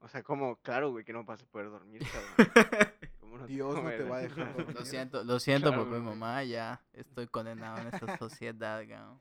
o 0.00 0.08
sea, 0.08 0.22
como, 0.22 0.56
claro, 0.56 0.90
güey, 0.90 1.04
que 1.04 1.12
no 1.14 1.24
vas 1.24 1.42
a 1.42 1.46
poder 1.46 1.70
dormir, 1.70 2.02
cabrón. 2.36 2.52
¿Cómo 3.20 3.38
no 3.38 3.46
Dios 3.46 3.74
no 3.82 3.88
te 3.88 4.02
va 4.04 4.18
a 4.18 4.20
dejar 4.20 4.54
dormir. 4.54 4.76
Lo 4.76 4.84
siento, 4.84 5.24
lo 5.24 5.40
siento 5.40 5.68
Claro, 5.70 5.88
por 5.88 5.98
mi 5.98 6.04
mamá, 6.04 6.44
ya 6.44 6.82
estoy 6.92 7.26
condenado 7.26 7.78
en 7.80 7.86
esta 7.94 8.18
sociedad, 8.18 8.84
cabrón. 8.86 9.20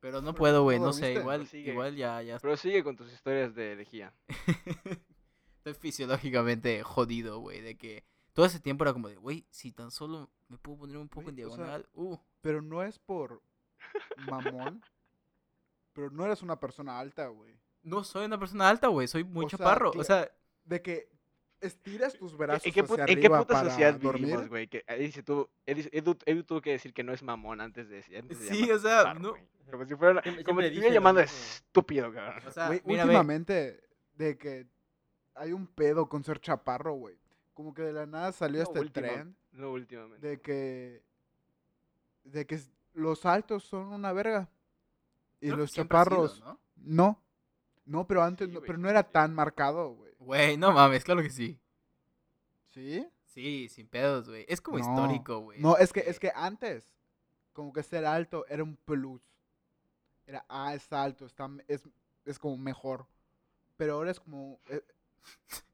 Pero 0.00 0.20
no 0.20 0.32
¿Pero 0.32 0.38
puedo, 0.38 0.56
no 0.58 0.62
güey, 0.64 0.78
no 0.80 0.92
sé, 0.92 1.12
igual, 1.14 1.46
Sigue. 1.46 1.72
igual 1.72 1.94
ya, 1.96 2.20
ya 2.22 2.38
Pero 2.38 2.56
sigue 2.56 2.82
con 2.84 2.96
tus 2.96 3.12
historias 3.12 3.54
de 3.54 3.76
lejía. 3.76 4.12
estoy 5.68 5.90
fisiológicamente 5.90 6.82
jodido, 6.82 7.40
güey, 7.40 7.60
de 7.60 7.76
que 7.76 8.04
todo 8.32 8.46
ese 8.46 8.60
tiempo 8.60 8.84
era 8.84 8.92
como 8.92 9.08
de, 9.08 9.16
güey, 9.16 9.46
si 9.50 9.72
tan 9.72 9.90
solo 9.90 10.30
me 10.48 10.58
puedo 10.58 10.78
poner 10.78 10.96
un 10.96 11.08
poco 11.08 11.30
en 11.30 11.36
Güey, 11.36 11.46
o 11.46 11.50
sea, 11.50 11.56
diagonal, 11.56 11.88
uh, 11.94 12.16
Pero 12.40 12.62
no 12.62 12.82
es 12.82 12.98
por 12.98 13.42
mamón. 14.28 14.82
pero 15.92 16.10
no 16.10 16.24
eres 16.24 16.42
una 16.42 16.60
persona 16.60 16.98
alta, 16.98 17.26
güey. 17.28 17.58
no 17.82 18.04
soy 18.04 18.26
una 18.26 18.38
persona 18.38 18.68
alta, 18.68 18.88
güey, 18.88 19.08
soy 19.08 19.24
muy 19.24 19.46
O 19.46 19.48
sea, 19.48 19.58
chaparro, 19.58 19.90
o 19.90 20.04
sea, 20.04 20.30
De 20.64 20.80
que 20.82 21.10
estiras 21.60 22.14
tus 22.14 22.36
brazos 22.36 22.64
¿En 22.66 22.72
qué, 22.72 22.80
hacia 22.80 23.00
en 23.00 23.06
qué 23.06 23.12
arriba 23.12 23.38
puta 23.40 23.54
para 23.54 23.70
sociedad 23.70 23.94
dormir. 23.94 24.48
güey? 24.48 24.68
Que 24.68 24.84
ahí 24.86 25.00
dice 25.00 25.22
tú, 25.22 25.50
Edu, 25.66 25.88
Edu, 25.90 26.16
Edu 26.24 26.44
tuvo 26.44 26.60
que 26.60 26.70
decir 26.70 26.94
que 26.94 27.02
no 27.02 27.12
es 27.12 27.22
mamón 27.22 27.60
antes 27.60 27.88
de, 27.88 28.04
antes 28.16 28.40
de 28.40 28.48
Sí, 28.48 28.70
o 28.70 28.78
sea, 28.78 29.14
no-. 29.14 29.34
Como 29.70 29.84
si 29.84 29.96
fuera, 29.96 30.22
como 30.44 30.60
dice 30.60 30.68
estuviera 30.68 30.94
llamando 30.94 31.20
estúpido, 31.20 32.12
cabrón. 32.12 32.42
o 32.46 32.50
sea, 32.50 32.68
Güey, 32.68 32.80
mira, 32.86 33.04
ve, 33.04 33.10
últimamente, 33.10 33.80
de 34.14 34.38
que 34.38 34.66
hay 35.38 35.52
un 35.52 35.66
pedo 35.66 36.08
con 36.08 36.24
ser 36.24 36.40
chaparro, 36.40 36.94
güey. 36.94 37.18
Como 37.54 37.74
que 37.74 37.82
de 37.82 37.92
la 37.92 38.06
nada 38.06 38.32
salió 38.32 38.58
No, 38.62 38.64
este 38.64 38.80
última- 38.80 39.06
tren 39.08 39.36
No, 39.52 39.72
últimamente. 39.72 40.26
de 40.26 40.40
que. 40.40 41.02
de 42.24 42.46
que 42.46 42.60
los 42.94 43.24
altos 43.26 43.64
son 43.64 43.92
una 43.92 44.12
verga. 44.12 44.48
Y 45.40 45.46
creo 45.46 45.56
los 45.58 45.70
ha 45.70 45.74
sido, 45.74 45.84
chaparros. 45.84 46.40
¿no? 46.40 46.58
¿no? 46.76 47.22
No, 47.86 48.06
pero 48.06 48.22
antes 48.22 48.48
Sí, 48.48 48.54
no, 48.54 48.60
pero 48.60 48.76
no 48.78 48.88
era 48.90 49.02
sí. 49.02 49.08
tan 49.12 49.34
marcado, 49.34 49.94
güey. 49.94 50.12
Güey, 50.18 50.56
no 50.56 50.72
mames, 50.72 51.04
claro 51.04 51.22
que 51.22 51.30
sí. 51.30 51.58
¿Sí? 52.66 53.08
Sí, 53.24 53.68
sin 53.68 53.88
pedos, 53.88 54.28
güey. 54.28 54.44
Es 54.48 54.60
como 54.60 54.78
No, 54.78 54.84
histórico, 54.84 55.38
güey. 55.40 55.60
No, 55.60 55.76
es 55.76 55.92
que, 55.92 56.00
es 56.00 56.18
que 56.18 56.32
antes, 56.34 56.94
como 57.52 57.72
que 57.72 57.82
ser 57.82 58.04
alto 58.04 58.44
era 58.48 58.62
un 58.62 58.76
plus. 58.76 59.22
Era, 60.26 60.44
ah, 60.48 60.74
es 60.74 60.92
alto, 60.92 61.24
está, 61.24 61.48
es, 61.68 61.82
es 62.24 62.38
como 62.38 62.56
mejor. 62.58 63.06
Pero 63.76 63.94
ahora 63.94 64.10
es 64.10 64.20
como, 64.20 64.60
eh, 64.68 64.82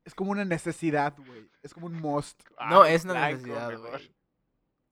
es 0.05 0.15
como 0.15 0.31
una 0.33 0.45
necesidad, 0.45 1.15
güey. 1.17 1.49
Es 1.63 1.73
como 1.75 1.87
un 1.87 1.95
must. 1.95 2.43
No, 2.69 2.83
Ah, 2.83 2.91
es 2.91 3.05
una 3.05 3.15
blanco, 3.15 3.37
necesidad, 3.47 3.79
güey. 3.79 4.15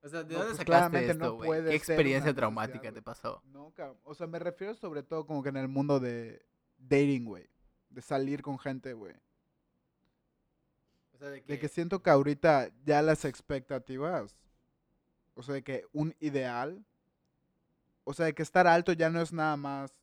O 0.05 0.09
sea, 0.09 0.25
¿de 0.25 0.35
No, 0.35 0.41
dónde 0.41 0.55
pues 0.55 0.57
sacaste 0.59 0.65
claramente 0.65 1.13
esto, 1.13 1.25
no 1.25 1.33
güey? 1.35 1.47
puede 1.49 1.71
¿Qué 1.71 1.77
experiencia 1.77 2.35
traumática 2.35 2.91
te 2.93 3.03
pasó? 3.03 3.41
No. 3.47 3.73
O 4.05 4.15
sea, 4.15 4.27
me 4.27 4.39
refiero 4.39 4.75
sobre 4.75 5.03
todo 5.03 5.27
como 5.27 5.43
que 5.43 5.51
en 5.51 5.57
el 5.59 5.69
mundo 5.69 6.01
de 6.01 6.45
dating, 6.79 7.25
güey. 7.25 7.49
De 7.89 8.03
salir 8.03 8.43
con 8.43 8.59
gente, 8.59 8.95
güey. 8.95 9.15
O 11.15 11.19
sea, 11.19 11.29
de 11.29 11.41
De 11.43 11.59
que 11.59 11.69
siento 11.69 12.03
que 12.03 12.11
ahorita 12.11 12.71
ya 12.85 13.01
las 13.03 13.25
expectativas, 13.25 14.37
o 15.35 15.43
sea, 15.43 15.55
de 15.55 15.63
que 15.63 15.85
un 15.93 16.15
ideal, 16.21 16.85
o 18.05 18.13
sea, 18.13 18.27
de 18.27 18.35
que 18.35 18.43
estar 18.43 18.67
alto 18.67 18.93
ya 18.93 19.09
no 19.11 19.21
es 19.21 19.33
nada 19.33 19.57
más, 19.57 19.95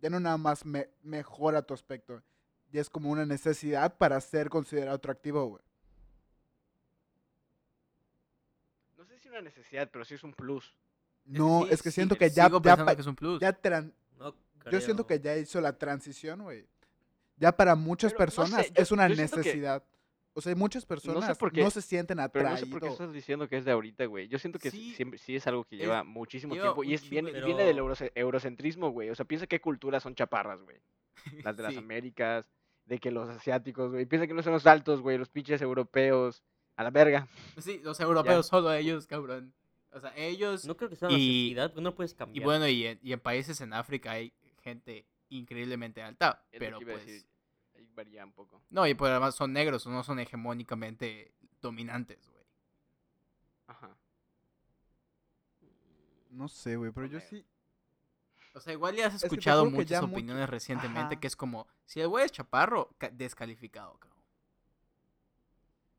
ya 0.00 0.08
no 0.10 0.20
nada 0.20 0.36
más 0.38 0.64
me- 0.64 0.88
mejora 1.02 1.62
tu 1.62 1.74
aspecto, 1.74 2.22
ya 2.70 2.80
es 2.80 2.90
como 2.90 3.10
una 3.10 3.24
necesidad 3.26 3.96
para 3.96 4.20
ser 4.20 4.48
considerado 4.50 4.96
atractivo, 4.96 5.44
güey. 5.46 5.62
No 8.96 9.04
sé 9.04 9.18
si 9.18 9.28
una 9.28 9.40
necesidad, 9.40 9.88
pero 9.90 10.04
sí 10.04 10.14
es 10.14 10.24
un 10.24 10.32
plus. 10.34 10.74
No, 11.24 11.62
sí, 11.64 11.68
es 11.72 11.82
que 11.82 11.90
sí, 11.90 11.96
siento 11.96 12.16
que 12.16 12.30
ya, 12.30 12.46
sigo 12.46 12.60
ya, 12.62 12.76
que 12.94 13.00
es 13.00 13.06
un 13.06 13.14
plus. 13.16 13.40
ya 13.40 13.52
tran- 13.60 13.92
No 14.18 14.34
yo 14.70 14.80
siento 14.80 15.06
que 15.06 15.20
ya 15.20 15.36
hizo 15.36 15.60
la 15.60 15.76
transición, 15.78 16.42
güey. 16.42 16.66
Ya 17.36 17.52
para 17.56 17.74
muchas 17.76 18.12
Pero 18.12 18.18
no 18.18 18.24
personas 18.26 18.66
sé, 18.66 18.72
yo- 18.74 18.82
es 18.82 18.90
una 18.90 19.08
que- 19.08 19.14
necesidad. 19.16 19.84
O 20.34 20.40
sea, 20.40 20.54
muchas 20.54 20.86
personas 20.86 21.36
por 21.36 21.50
qué, 21.50 21.62
no 21.62 21.70
se 21.70 21.82
sienten 21.82 22.16
Pero 22.18 22.26
atraídos. 22.26 22.60
no 22.60 22.66
sé 22.66 22.70
por 22.70 22.80
qué 22.80 22.88
estás 22.88 23.12
diciendo 23.12 23.48
que 23.48 23.56
es 23.56 23.64
de 23.64 23.72
ahorita, 23.72 24.04
güey. 24.06 24.28
Yo 24.28 24.38
siento 24.38 24.58
que 24.60 24.70
Sí, 24.70 24.94
siempre, 24.94 25.18
sí 25.18 25.34
es 25.34 25.44
algo 25.48 25.64
que 25.64 25.74
es- 25.76 25.82
lleva 25.82 26.04
muchísimo 26.04 26.54
lleva 26.54 26.66
tiempo 26.68 26.84
y 26.84 26.94
es 26.94 27.08
viene, 27.08 27.32
de- 27.32 27.40
viene 27.44 27.64
del 27.64 27.78
euroce- 27.78 28.12
eurocentrismo, 28.14 28.90
güey. 28.90 29.10
O 29.10 29.14
sea, 29.16 29.24
piensa 29.24 29.46
qué 29.48 29.60
culturas 29.60 30.02
son 30.02 30.14
chaparras, 30.14 30.60
güey. 30.62 30.76
Las 31.42 31.56
de 31.56 31.62
las 31.64 31.72
Sí. 31.72 31.78
Américas, 31.78 32.46
de 32.88 32.98
que 32.98 33.10
los 33.10 33.28
asiáticos, 33.28 33.90
güey. 33.92 34.06
Piensa 34.06 34.26
que 34.26 34.34
no 34.34 34.42
son 34.42 34.54
los 34.54 34.66
altos, 34.66 35.00
güey. 35.00 35.18
Los 35.18 35.28
pinches 35.28 35.60
europeos. 35.62 36.42
A 36.76 36.82
la 36.84 36.90
verga. 36.90 37.26
Sí, 37.58 37.80
los 37.82 37.98
europeos, 38.00 38.46
solo 38.46 38.72
ellos, 38.72 39.06
cabrón. 39.06 39.52
O 39.90 40.00
sea, 40.00 40.12
ellos... 40.16 40.64
No 40.64 40.76
creo 40.76 40.88
que 40.88 40.96
sea 40.96 41.08
una 41.08 41.18
Y- 41.18 41.50
necesidad, 41.54 41.74
no 41.74 41.94
puedes 41.94 42.12
Y 42.12 42.16
cambiar. 42.16 42.44
bueno, 42.44 42.68
y 42.68 42.86
en, 42.86 42.98
y 43.02 43.12
en 43.12 43.20
países 43.20 43.60
en 43.60 43.72
África 43.72 44.12
hay 44.12 44.32
gente 44.62 45.04
increíblemente 45.28 46.02
alta, 46.02 46.44
Es 46.52 46.60
pero 46.60 46.78
pues... 46.80 47.04
decir, 47.04 47.26
ahí 47.76 47.88
varía 47.94 48.24
un 48.24 48.32
poco. 48.32 48.62
No, 48.70 48.86
y 48.86 48.94
pues 48.94 49.10
además 49.10 49.34
son 49.34 49.52
negros, 49.52 49.86
no 49.86 50.02
son 50.04 50.20
hegemónicamente 50.20 51.32
dominantes, 51.60 52.18
güey. 52.30 52.44
Ajá. 53.66 53.96
No 56.30 56.48
sé, 56.48 56.76
güey, 56.76 56.92
pero 56.92 57.06
yo 57.06 57.18
sí, 57.20 57.44
O 58.58 58.60
sea, 58.60 58.72
igual 58.72 58.94
ya 58.96 59.06
has 59.06 59.20
que 59.20 59.26
escuchado 59.26 59.64
que 59.64 59.70
muchas 59.70 59.88
ya 59.90 60.00
mucho- 60.02 60.12
opiniones 60.12 60.48
recientemente 60.50 61.14
Ajá. 61.14 61.20
que 61.20 61.26
es 61.28 61.36
como, 61.36 61.66
si 61.84 62.00
el 62.00 62.08
güey 62.08 62.24
es 62.24 62.32
chaparro, 62.32 62.90
ca- 62.98 63.10
descalificado, 63.10 63.96
cabrón. 63.98 64.18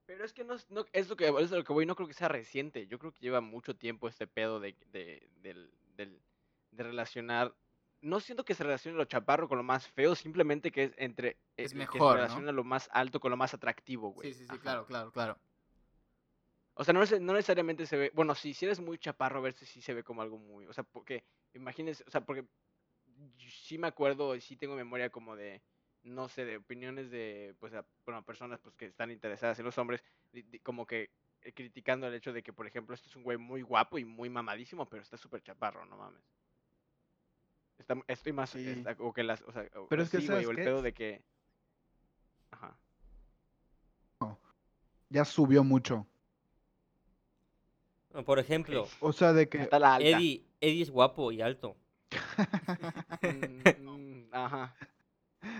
Pero 0.06 0.26
es 0.26 0.34
que 0.34 0.44
no, 0.44 0.56
es- 0.56 0.70
no 0.70 0.86
es 0.92 1.08
lo 1.10 1.16
que 1.16 1.28
es 1.28 1.52
lo 1.52 1.64
que 1.64 1.74
voy, 1.74 1.86
no 1.86 1.96
creo 1.96 2.08
que 2.08 2.14
sea 2.14 2.28
reciente. 2.28 2.88
Yo 2.88 3.00
creo 3.00 3.12
que 3.14 3.20
lleva 3.22 3.42
mucho 3.42 3.76
tiempo 3.76 4.08
este 4.08 4.28
pedo 4.28 4.60
de, 4.60 4.76
de, 4.92 5.28
de 5.42 6.84
relacionar. 6.84 7.54
No 8.02 8.20
siento 8.20 8.44
que 8.46 8.56
se 8.56 8.64
relacione 8.64 8.98
lo 8.98 9.06
chaparro 9.06 9.48
con 9.48 9.58
lo 9.58 9.64
más 9.64 9.88
feo, 9.88 10.16
simplemente 10.16 10.72
que 10.72 10.86
es 10.86 10.94
entre. 10.98 11.30
eh, 11.30 11.38
Es 11.58 11.72
que 11.74 11.78
mejor, 11.80 11.98
se 11.98 12.00
¿no? 12.00 12.14
relaciona 12.16 12.52
lo 12.52 12.64
más 12.64 12.90
alto 12.92 13.20
con 13.20 13.30
lo 13.32 13.38
más 13.38 13.54
atractivo, 13.54 14.12
güey. 14.12 14.34
Sí, 14.34 14.40
sí, 14.40 14.46
sí, 14.46 14.52
Ajá. 14.52 14.62
claro, 14.62 14.86
claro, 14.86 15.12
claro. 15.12 15.38
O 16.76 16.84
sea, 16.86 16.94
no, 16.94 17.02
no 17.04 17.34
necesariamente 17.34 17.86
se 17.86 17.98
ve. 17.98 18.12
Bueno, 18.16 18.36
sí, 18.36 18.54
si 18.54 18.66
eres 18.66 18.80
muy 18.80 18.98
chaparro, 18.98 19.40
a 19.40 19.42
ver 19.42 19.54
si 19.54 19.66
sí 19.66 19.82
se 19.82 19.94
ve 19.94 20.04
como 20.04 20.22
algo 20.22 20.38
muy. 20.38 20.66
O 20.66 20.74
sea, 20.74 20.84
porque. 20.86 21.24
Imagínense, 21.54 22.04
o 22.08 22.12
sea, 22.12 22.22
porque. 22.22 22.46
Sí 23.38 23.78
me 23.78 23.88
acuerdo 23.88 24.34
y 24.36 24.42
sí 24.42 24.56
tengo 24.56 24.76
memoria 24.76 25.10
como 25.10 25.36
de. 25.36 25.62
No 26.04 26.30
sé, 26.30 26.46
de 26.46 26.58
opiniones 26.58 27.12
de. 27.12 27.56
Pues, 27.60 27.74
a- 27.74 27.86
bueno, 28.06 28.24
personas 28.24 28.60
pues 28.60 28.76
que 28.76 28.86
están 28.86 29.12
interesadas 29.12 29.60
en 29.60 29.66
los 29.66 29.78
hombres. 29.78 30.04
como 30.64 30.86
que 30.86 31.10
eh, 31.42 31.54
criticando 31.54 32.08
el 32.08 32.14
hecho 32.14 32.34
de 32.34 32.44
que, 32.44 32.54
por 32.54 32.68
ejemplo, 32.68 32.94
este 32.96 33.10
es 33.10 33.16
un 33.16 33.24
güey 33.24 33.38
muy 33.38 33.62
guapo 33.62 33.98
y 33.98 34.06
muy 34.06 34.30
mamadísimo, 34.30 34.88
pero 34.88 35.02
está 35.02 35.18
súper 35.18 35.42
chaparro, 35.42 35.86
no 35.86 35.98
mames. 35.98 36.22
Está, 37.78 37.96
estoy 38.08 38.34
más. 38.34 38.50
Sí. 38.52 38.68
está- 38.68 38.96
o 39.00 39.12
que 39.14 39.24
las. 39.24 39.42
O 39.42 39.52
sea, 39.52 39.64
o- 39.76 39.88
Pero 39.88 40.02
o 40.02 40.06
es 40.06 40.12
que, 40.12 40.20
sí, 40.22 40.28
güey, 40.28 40.44
¿sabes 40.44 40.48
o 40.48 40.52
el 40.52 40.58
pedo 40.58 40.82
de 40.82 40.94
que. 40.94 41.22
Ajá. 42.52 42.78
ya 45.10 45.26
subió 45.26 45.64
mucho. 45.64 46.06
Por 48.26 48.40
ejemplo, 48.40 48.88
O 49.02 49.12
sea, 49.14 49.34
de 49.34 49.48
que... 49.50 49.60
Está 49.64 49.80
la 49.80 49.96
alta. 49.96 50.08
Eddie, 50.08 50.44
Eddie 50.62 50.84
es 50.84 50.92
guapo 50.92 51.32
y 51.32 51.42
alto. 51.42 51.76
Mm, 53.22 54.34
ajá. 54.34 54.76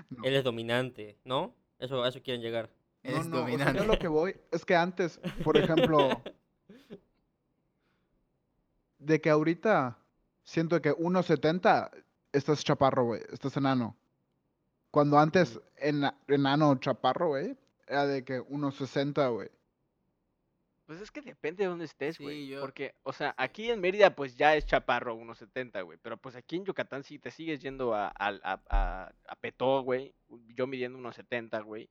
No. 0.10 0.24
Él 0.24 0.36
es 0.36 0.44
dominante, 0.44 1.18
¿no? 1.24 1.54
Eso, 1.80 2.04
a 2.04 2.10
eso 2.10 2.22
quieren 2.22 2.42
llegar. 2.42 2.70
No, 3.04 3.10
Eres 3.12 3.28
no, 3.28 3.38
o 3.38 3.40
sea, 3.40 3.46
dominante. 3.48 3.80
yo 3.80 3.86
lo 3.86 3.98
que 4.00 4.08
voy 4.08 4.36
es 4.52 4.66
que 4.66 4.76
antes, 4.76 5.20
por 5.44 5.58
ejemplo, 5.58 6.10
de 9.00 9.22
que 9.22 9.30
ahorita 9.30 9.98
siento 10.44 10.82
que 10.82 10.92
1.70 10.94 11.92
estás 12.34 12.64
chaparro, 12.64 13.06
güey, 13.06 13.22
estás 13.32 13.56
enano. 13.58 13.96
Cuando 14.92 15.20
antes 15.20 15.60
ena- 15.78 16.16
enano 16.28 16.76
chaparro, 16.80 17.30
güey, 17.30 17.56
era 17.88 18.06
de 18.06 18.24
que 18.24 18.42
1.60, 18.42 19.34
güey. 19.34 19.50
Pues 20.90 21.02
es 21.02 21.12
que 21.12 21.22
depende 21.22 21.64
de 21.64 21.70
dónde 21.70 21.86
estés, 21.86 22.16
Sí, 22.16 22.24
güey. 22.24 22.48
yo- 22.48 22.62
Porque, 22.62 22.96
o 23.04 23.14
sea, 23.14 23.30
sí. 23.30 23.36
aquí 23.38 23.70
en 23.70 23.80
Mérida, 23.80 24.16
pues 24.16 24.36
ya 24.36 24.56
es 24.56 24.66
chaparro 24.66 25.14
1.70, 25.16 25.84
güey. 25.84 26.00
Pero 26.02 26.18
pues 26.18 26.36
aquí 26.36 26.56
en 26.56 26.66
Yucatán, 26.66 27.04
si 27.04 27.20
te 27.20 27.30
sigues 27.30 27.62
yendo 27.62 27.94
a, 27.94 28.08
a, 28.08 28.40
a, 28.42 29.12
a 29.28 29.36
Petó, 29.36 29.84
güey. 29.84 30.16
Yo 30.56 30.66
midiendo 30.66 30.98
1.70, 30.98 31.64
güey. 31.64 31.90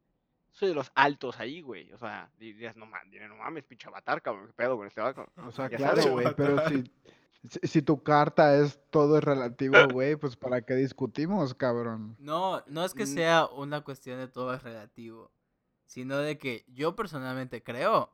Soy 0.50 0.70
de 0.70 0.74
los 0.74 0.90
altos 0.96 1.38
ahí, 1.38 1.60
güey. 1.60 1.92
O 1.92 1.98
sea, 1.98 2.28
dirías, 2.40 2.74
no 2.76 2.86
mames, 2.86 3.28
no 3.28 3.36
mames, 3.36 3.62
pinche 3.66 3.86
avatar, 3.86 4.20
cabrón. 4.20 4.48
¿Qué 4.48 4.52
pedo 4.54 4.76
con 4.76 4.88
este 4.88 5.00
vato? 5.00 5.28
O 5.46 5.52
sea, 5.52 5.70
Ya 5.70 5.76
claro, 5.76 6.02
güey, 6.10 6.34
pero 6.36 6.68
si, 6.68 6.82
si, 7.48 7.60
si 7.68 7.82
tu 7.82 8.02
carta 8.02 8.56
es 8.56 8.80
todo 8.90 9.18
es 9.18 9.22
relativo, 9.22 9.74
güey, 9.92 10.16
pues 10.16 10.34
¿para 10.36 10.62
qué 10.62 10.74
discutimos, 10.74 11.54
cabrón? 11.54 12.16
No, 12.18 12.64
no 12.66 12.84
es 12.84 12.94
que 12.94 13.04
Mm. 13.04 13.14
sea 13.14 13.46
una 13.46 13.82
cuestión 13.82 14.18
de 14.18 14.26
todo 14.26 14.52
es 14.54 14.62
relativo, 14.64 15.30
sino 15.86 16.18
de 16.18 16.36
que 16.36 16.64
yo 16.66 16.96
personalmente 16.96 17.62
creo 17.62 18.12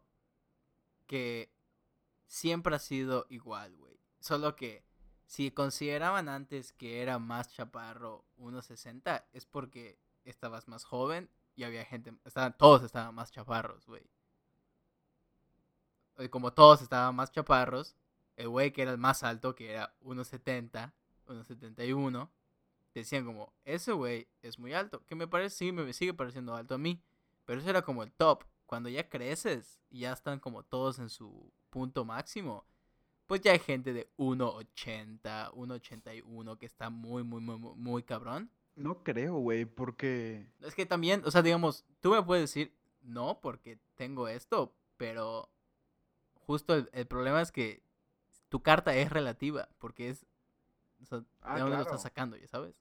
que 1.06 1.52
siempre 2.26 2.74
ha 2.76 2.78
sido 2.78 3.26
igual, 3.28 3.76
güey. 3.76 3.98
Solo 4.20 4.56
que 4.56 4.84
si 5.26 5.50
consideraban 5.50 6.28
antes 6.28 6.72
que 6.72 7.02
era 7.02 7.18
más 7.18 7.52
chaparro 7.52 8.24
1.60 8.38 9.24
es 9.32 9.46
porque 9.46 9.98
estabas 10.24 10.68
más 10.68 10.84
joven 10.84 11.30
y 11.56 11.64
había 11.64 11.84
gente, 11.84 12.12
estaban, 12.24 12.56
todos 12.56 12.82
estaban 12.82 13.14
más 13.14 13.30
chaparros, 13.30 13.86
güey. 13.86 14.02
Y 16.18 16.28
como 16.28 16.52
todos 16.52 16.82
estaban 16.82 17.14
más 17.16 17.32
chaparros, 17.32 17.96
el 18.36 18.48
güey 18.48 18.72
que 18.72 18.82
era 18.82 18.92
el 18.92 18.98
más 18.98 19.22
alto, 19.22 19.54
que 19.54 19.70
era 19.72 19.94
1.70, 20.02 20.92
1.71, 21.26 22.30
decían 22.94 23.24
como, 23.24 23.52
ese 23.64 23.92
güey 23.92 24.28
es 24.42 24.58
muy 24.58 24.72
alto, 24.72 25.04
que 25.06 25.14
me 25.14 25.26
parece, 25.26 25.56
sí, 25.56 25.72
me 25.72 25.92
sigue 25.92 26.14
pareciendo 26.14 26.54
alto 26.54 26.74
a 26.74 26.78
mí, 26.78 27.02
pero 27.44 27.60
eso 27.60 27.70
era 27.70 27.82
como 27.82 28.02
el 28.02 28.12
top. 28.12 28.44
Cuando 28.66 28.88
ya 28.88 29.08
creces 29.08 29.80
y 29.90 30.00
ya 30.00 30.12
están 30.12 30.40
como 30.40 30.62
todos 30.62 30.98
en 30.98 31.08
su 31.10 31.52
punto 31.70 32.04
máximo, 32.04 32.64
pues 33.26 33.40
ya 33.40 33.52
hay 33.52 33.58
gente 33.58 33.92
de 33.92 34.08
1.80, 34.16 35.52
1.81 35.52 36.58
que 36.58 36.66
está 36.66 36.90
muy, 36.90 37.22
muy, 37.22 37.40
muy, 37.40 37.58
muy, 37.58 37.74
muy 37.76 38.02
cabrón. 38.02 38.50
No 38.76 39.02
creo, 39.04 39.34
güey, 39.36 39.64
porque... 39.64 40.46
Es 40.60 40.74
que 40.74 40.84
también, 40.86 41.22
o 41.24 41.30
sea, 41.30 41.42
digamos, 41.42 41.84
tú 42.00 42.10
me 42.10 42.22
puedes 42.22 42.42
decir, 42.42 42.74
no, 43.02 43.40
porque 43.40 43.78
tengo 43.94 44.28
esto, 44.28 44.74
pero 44.96 45.48
justo 46.46 46.74
el, 46.74 46.90
el 46.92 47.06
problema 47.06 47.40
es 47.40 47.52
que 47.52 47.82
tu 48.48 48.62
carta 48.62 48.94
es 48.94 49.10
relativa, 49.10 49.68
porque 49.78 50.08
es, 50.10 50.26
o 51.02 51.06
sea, 51.06 51.18
¿de 51.18 51.24
Ah, 51.42 51.58
dónde 51.60 51.76
lo 51.76 51.82
estás 51.82 52.02
sacando, 52.02 52.36
ya 52.36 52.48
sabes? 52.48 52.74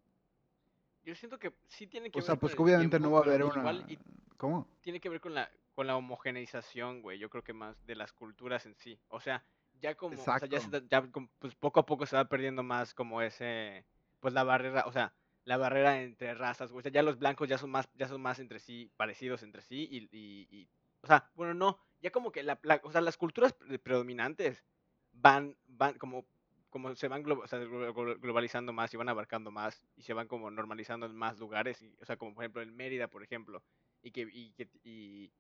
Yo 1.04 1.14
siento 1.16 1.38
que 1.38 1.54
sí 1.68 1.86
tiene 1.88 2.10
que 2.10 2.18
O 2.18 2.22
ver 2.22 2.26
sea, 2.26 2.36
con 2.36 2.40
pues 2.40 2.60
obviamente 2.60 2.98
tiempo, 2.98 3.10
no 3.10 3.14
va 3.16 3.20
a 3.20 3.24
haber 3.24 3.44
una... 3.44 3.60
igual 3.60 3.86
y 3.92 4.00
¿Cómo? 4.38 4.68
tiene 4.82 5.00
que 5.00 5.10
ver 5.10 5.22
con 5.22 5.34
la 5.34 5.50
con 5.74 5.88
la 5.88 5.96
homogeneización, 5.98 7.02
güey. 7.02 7.20
Yo 7.20 7.30
creo 7.30 7.44
que 7.44 7.54
más 7.54 7.84
de 7.86 7.96
las 7.96 8.14
culturas 8.14 8.66
en 8.66 8.76
sí. 8.76 9.00
O 9.10 9.20
sea, 9.20 9.44
ya 9.82 9.96
como, 9.96 10.14
o 10.14 10.40
sea, 10.40 10.48
ya, 10.48 10.60
se 10.60 10.88
ya 10.90 11.04
pues 11.40 11.56
poco 11.56 11.80
a 11.80 11.86
poco 11.86 12.06
se 12.06 12.16
va 12.16 12.26
perdiendo 12.26 12.64
más 12.64 12.94
como 12.94 13.22
ese, 13.22 13.86
pues 14.20 14.34
la 14.34 14.44
barrera, 14.44 14.84
o 14.86 14.92
sea, 14.92 15.14
la 15.46 15.58
barrera 15.58 16.02
entre 16.02 16.34
razas, 16.36 16.72
güey. 16.72 16.80
O 16.80 16.84
sea, 16.84 16.92
ya 16.92 17.04
los 17.04 17.18
blancos 17.20 17.50
ya 17.50 17.58
son 17.58 17.72
más, 17.72 17.90
ya 17.96 18.08
son 18.08 18.22
más 18.22 18.40
entre 18.40 18.60
sí, 18.60 18.92
parecidos 18.98 19.44
entre 19.44 19.62
sí 19.62 19.88
y, 19.92 19.98
y, 20.18 20.48
y- 20.52 20.70
o 21.02 21.08
sea, 21.08 21.30
bueno, 21.36 21.54
no, 21.54 21.80
ya 22.02 22.12
como 22.12 22.32
que 22.32 22.44
la, 22.44 22.58
la- 22.64 22.80
o 22.84 22.92
sea, 22.92 23.02
las 23.02 23.18
culturas 23.18 23.52
pre- 23.54 23.78
predominantes 23.80 24.64
van, 25.12 25.58
van 25.68 25.98
como, 25.98 26.26
como 26.70 26.96
se 26.96 27.08
van 27.10 27.30
o 27.30 27.48
sea, 27.48 27.60
glo- 27.60 27.94
glo- 27.94 28.20
globalizando 28.22 28.72
más 28.72 28.94
y 28.94 28.98
van 28.98 29.10
abarcando 29.10 29.52
más 29.52 29.84
y 29.98 30.04
se 30.04 30.14
van 30.14 30.28
como 30.28 30.50
normalizando 30.50 31.06
en 31.08 31.16
más 31.16 31.40
lugares, 31.40 31.82
y, 31.82 31.94
o 32.02 32.06
sea, 32.06 32.16
como 32.18 32.34
por 32.34 32.44
ejemplo 32.44 32.62
en 32.62 32.74
Mérida, 32.76 33.10
por 33.10 33.22
ejemplo, 33.24 33.62
y 34.02 34.12
que, 34.12 34.22
y 34.32 34.52
que, 34.54 34.70
y, 34.84 35.32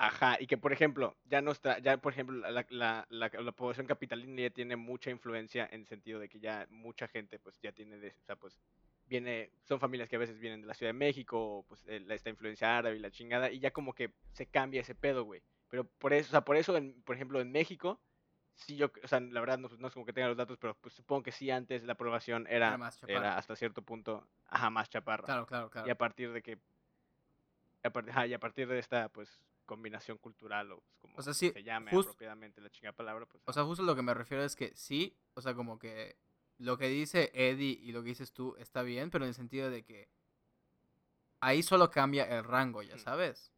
Ajá, 0.00 0.36
y 0.40 0.46
que 0.46 0.56
por 0.56 0.72
ejemplo, 0.72 1.16
ya 1.24 1.42
no 1.42 1.50
está, 1.50 1.80
ya 1.80 1.96
por 1.96 2.12
ejemplo, 2.12 2.36
la, 2.36 2.64
la, 2.70 3.06
la, 3.10 3.30
la 3.32 3.52
población 3.52 3.86
capitalina 3.86 4.42
ya 4.42 4.50
tiene 4.50 4.76
mucha 4.76 5.10
influencia 5.10 5.68
en 5.72 5.86
sentido 5.86 6.20
de 6.20 6.28
que 6.28 6.38
ya 6.38 6.68
mucha 6.70 7.08
gente 7.08 7.40
pues 7.40 7.58
ya 7.60 7.72
tiene, 7.72 7.98
de, 7.98 8.10
o 8.10 8.24
sea, 8.24 8.36
pues 8.36 8.60
viene, 9.06 9.50
son 9.64 9.80
familias 9.80 10.08
que 10.08 10.14
a 10.14 10.20
veces 10.20 10.38
vienen 10.38 10.60
de 10.60 10.68
la 10.68 10.74
Ciudad 10.74 10.90
de 10.90 10.98
México, 10.98 11.64
pues 11.68 11.84
eh, 11.88 12.04
esta 12.10 12.30
influencia 12.30 12.78
árabe 12.78 12.94
y 12.96 13.00
la 13.00 13.10
chingada, 13.10 13.50
y 13.50 13.58
ya 13.58 13.72
como 13.72 13.92
que 13.92 14.12
se 14.30 14.46
cambia 14.46 14.82
ese 14.82 14.94
pedo, 14.94 15.24
güey. 15.24 15.42
Pero 15.68 15.84
por 15.84 16.12
eso, 16.12 16.28
o 16.28 16.30
sea, 16.30 16.42
por 16.42 16.56
eso, 16.56 16.76
en, 16.76 17.02
por 17.02 17.16
ejemplo, 17.16 17.40
en 17.40 17.50
México, 17.50 18.00
sí 18.54 18.76
yo, 18.76 18.92
o 19.02 19.08
sea, 19.08 19.18
la 19.18 19.40
verdad 19.40 19.58
no, 19.58 19.68
no 19.78 19.88
es 19.88 19.94
como 19.94 20.06
que 20.06 20.12
tenga 20.12 20.28
los 20.28 20.36
datos, 20.36 20.58
pero 20.58 20.74
pues 20.76 20.94
supongo 20.94 21.24
que 21.24 21.32
sí 21.32 21.50
antes 21.50 21.82
la 21.82 21.96
población 21.96 22.46
era, 22.48 22.68
Era 22.68 22.78
más 22.78 23.00
chaparra. 23.00 23.18
era 23.18 23.36
hasta 23.36 23.56
cierto 23.56 23.82
punto, 23.82 24.28
ajá, 24.46 24.70
más 24.70 24.88
chaparra. 24.90 25.24
Claro, 25.24 25.46
claro, 25.46 25.70
claro. 25.70 25.88
Y 25.88 25.90
a 25.90 25.98
partir 25.98 26.32
de 26.32 26.42
que. 26.42 26.58
A 27.82 27.90
partir, 27.90 28.10
ajá, 28.10 28.26
y 28.26 28.34
a 28.34 28.38
partir 28.38 28.68
de 28.68 28.78
esta, 28.78 29.08
pues, 29.08 29.40
combinación 29.68 30.18
cultural, 30.18 30.72
o 30.72 30.80
pues, 30.80 30.96
como 30.98 31.14
O 31.18 31.22
sea, 31.22 31.34
sí, 31.34 31.52
se 31.52 31.62
llame 31.62 31.92
jus- 31.92 32.06
apropiadamente 32.06 32.60
la 32.60 32.70
chingada 32.70 32.96
palabra, 32.96 33.26
pues. 33.26 33.42
O 33.46 33.52
sea, 33.52 33.64
justo 33.64 33.84
lo 33.84 33.94
que 33.94 34.02
me 34.02 34.14
refiero 34.14 34.42
es 34.42 34.56
que 34.56 34.74
sí, 34.74 35.14
o 35.34 35.40
sea, 35.40 35.54
como 35.54 35.78
que 35.78 36.16
lo 36.58 36.76
que 36.78 36.88
dice 36.88 37.30
Eddie 37.34 37.78
y 37.80 37.92
lo 37.92 38.02
que 38.02 38.08
dices 38.08 38.32
tú 38.32 38.56
está 38.58 38.82
bien, 38.82 39.10
pero 39.10 39.24
en 39.24 39.28
el 39.28 39.34
sentido 39.34 39.70
de 39.70 39.84
que 39.84 40.08
ahí 41.40 41.62
solo 41.62 41.90
cambia 41.90 42.24
el 42.24 42.42
rango, 42.44 42.82
ya 42.82 42.96
Mm. 42.96 42.98
sabes. 42.98 43.52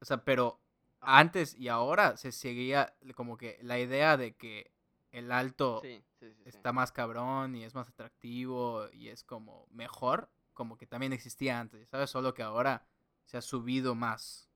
O 0.00 0.04
sea, 0.04 0.24
pero 0.24 0.60
Ajá. 1.00 1.18
antes 1.20 1.54
y 1.54 1.68
ahora 1.68 2.16
se 2.16 2.32
seguía 2.32 2.94
como 3.14 3.36
que 3.36 3.58
la 3.62 3.78
idea 3.78 4.16
de 4.16 4.34
que 4.34 4.70
el 5.10 5.30
alto 5.30 5.80
sí, 5.82 6.02
sí, 6.18 6.30
sí, 6.32 6.42
sí. 6.44 6.48
está 6.48 6.72
más 6.72 6.90
cabrón 6.92 7.54
y 7.54 7.64
es 7.64 7.74
más 7.74 7.88
atractivo 7.88 8.88
y 8.92 9.08
es 9.08 9.24
como 9.24 9.66
mejor, 9.70 10.30
como 10.54 10.76
que 10.78 10.86
también 10.86 11.12
existía 11.12 11.60
antes, 11.60 11.88
¿sabes? 11.88 12.10
Solo 12.10 12.32
que 12.34 12.42
ahora 12.42 12.86
se 13.24 13.36
ha 13.36 13.42
subido 13.42 13.94
más 13.94 14.48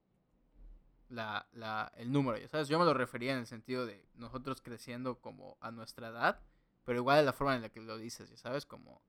la, 1.09 1.47
la, 1.53 1.93
el 1.97 2.13
número, 2.13 2.39
¿ya 2.39 2.49
sabes? 2.49 2.69
Yo 2.69 2.79
me 2.79 2.85
lo 2.85 2.95
refería 2.95 3.33
en 3.33 3.39
el 3.39 3.47
sentido 3.47 3.87
de 3.87 4.05
nosotros 4.15 4.61
creciendo 4.61 5.21
como 5.21 5.57
a 5.61 5.71
nuestra 5.71 6.09
edad, 6.09 6.41
pero 6.85 6.99
igual 6.99 7.19
de 7.19 7.25
la 7.25 7.33
forma 7.33 7.55
en 7.55 7.63
la 7.63 7.69
que 7.69 7.81
lo 7.81 7.99
dices, 7.99 8.31
¿ya 8.31 8.37
sabes? 8.37 8.67
Como 8.67 9.03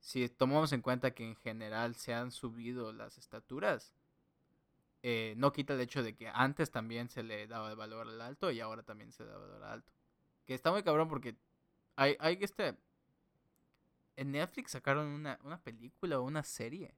si 0.00 0.28
tomamos 0.28 0.72
en 0.72 0.82
cuenta 0.82 1.14
que 1.14 1.24
en 1.24 1.36
general 1.36 1.94
se 1.94 2.12
han 2.12 2.30
subido 2.30 2.92
las 2.92 3.18
estaturas, 3.18 3.94
eh, 5.02 5.34
no 5.36 5.52
quita 5.52 5.74
el 5.74 5.80
hecho 5.80 6.02
de 6.02 6.14
que 6.14 6.28
antes 6.28 6.70
también 6.70 7.08
se 7.08 7.22
le 7.22 7.46
daba 7.46 7.70
el 7.70 7.76
valor 7.76 8.08
al 8.08 8.20
alto 8.20 8.50
y 8.50 8.60
ahora 8.60 8.82
también 8.82 9.12
se 9.12 9.24
le 9.24 9.30
da 9.30 9.38
valor 9.38 9.62
al 9.62 9.70
alto. 9.70 9.92
Que 10.46 10.54
está 10.54 10.70
muy 10.70 10.82
cabrón 10.82 11.08
porque 11.08 11.36
hay, 11.96 12.16
hay 12.18 12.38
este... 12.40 12.76
En 14.16 14.32
Netflix 14.32 14.72
sacaron 14.72 15.06
una, 15.06 15.38
una 15.42 15.58
película 15.62 16.18
o 16.18 16.22
una 16.22 16.42
serie 16.42 16.94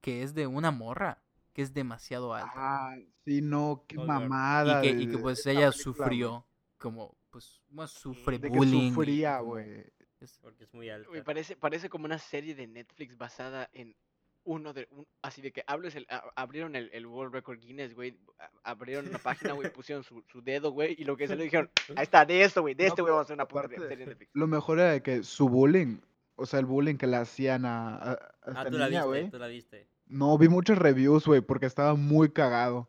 que 0.00 0.22
es 0.22 0.34
de 0.34 0.46
una 0.46 0.70
morra 0.70 1.22
que 1.56 1.62
es 1.62 1.72
demasiado 1.72 2.34
alta. 2.34 2.52
Ah, 2.54 2.96
sí, 3.24 3.40
no, 3.40 3.82
qué 3.88 3.96
mamada. 3.96 4.84
y, 4.84 4.90
que, 4.94 5.02
y 5.04 5.06
que 5.10 5.16
pues 5.16 5.46
ella 5.46 5.72
sufrió 5.72 6.44
como, 6.76 7.16
pues, 7.30 7.62
bueno, 7.70 7.88
sufre 7.88 8.38
De 8.38 8.50
que 8.50 8.58
bullying. 8.58 8.82
y 8.82 8.90
sufría, 8.90 9.38
güey. 9.40 9.84
es- 10.20 10.38
Porque 10.42 10.64
es 10.64 10.74
muy 10.74 10.90
alta. 10.90 11.08
Güey, 11.08 11.24
parece, 11.24 11.56
parece 11.56 11.88
como 11.88 12.04
una 12.04 12.18
serie 12.18 12.54
de 12.54 12.66
Netflix 12.66 13.16
basada 13.16 13.70
en 13.72 13.96
uno 14.44 14.74
de. 14.74 14.86
un- 14.90 15.06
así 15.22 15.40
de 15.40 15.50
que 15.50 15.64
hables 15.66 15.94
el, 15.96 16.06
a- 16.10 16.24
abrieron 16.36 16.76
el, 16.76 16.90
el 16.92 17.06
World 17.06 17.32
Record 17.32 17.58
Guinness, 17.58 17.94
güey. 17.94 18.18
Abrieron 18.62 19.08
una 19.08 19.18
página, 19.18 19.54
güey, 19.54 19.72
pusieron 19.72 20.04
su, 20.04 20.22
su 20.30 20.42
dedo, 20.42 20.72
güey, 20.72 20.94
y 20.98 21.04
lo 21.04 21.16
que 21.16 21.26
se 21.26 21.36
le 21.36 21.44
dijeron, 21.44 21.70
ahí 21.96 22.02
está, 22.02 22.26
de 22.26 22.42
esto, 22.44 22.60
güey, 22.60 22.74
de 22.74 22.84
No, 22.84 22.88
este, 22.88 23.00
güey, 23.00 23.12
vamos 23.12 23.24
a 23.24 23.26
hacer 23.28 23.34
una 23.34 23.48
puta 23.48 23.66
serie 23.68 23.86
de 23.96 24.06
Netflix. 24.08 24.30
Lo 24.34 24.46
mejor 24.46 24.78
era 24.78 24.92
de 24.92 25.02
que 25.02 25.22
su 25.22 25.48
bullying, 25.48 26.00
o 26.34 26.44
sea, 26.44 26.60
el 26.60 26.66
bullying 26.66 26.96
que 26.96 27.06
le 27.06 27.16
hacían 27.16 27.64
a, 27.64 27.96
a, 27.96 28.12
a 28.12 28.18
Ah, 28.42 28.48
esta 28.48 28.70
tú 28.70 28.76
la 28.76 28.88
viste, 28.88 29.04
güey. 29.06 29.30
tú 29.30 29.38
la 29.38 29.46
viste. 29.46 29.88
No, 30.06 30.38
vi 30.38 30.48
muchos 30.48 30.78
reviews, 30.78 31.26
güey, 31.26 31.40
porque 31.40 31.66
estaba 31.66 31.94
muy 31.94 32.30
cagado. 32.30 32.88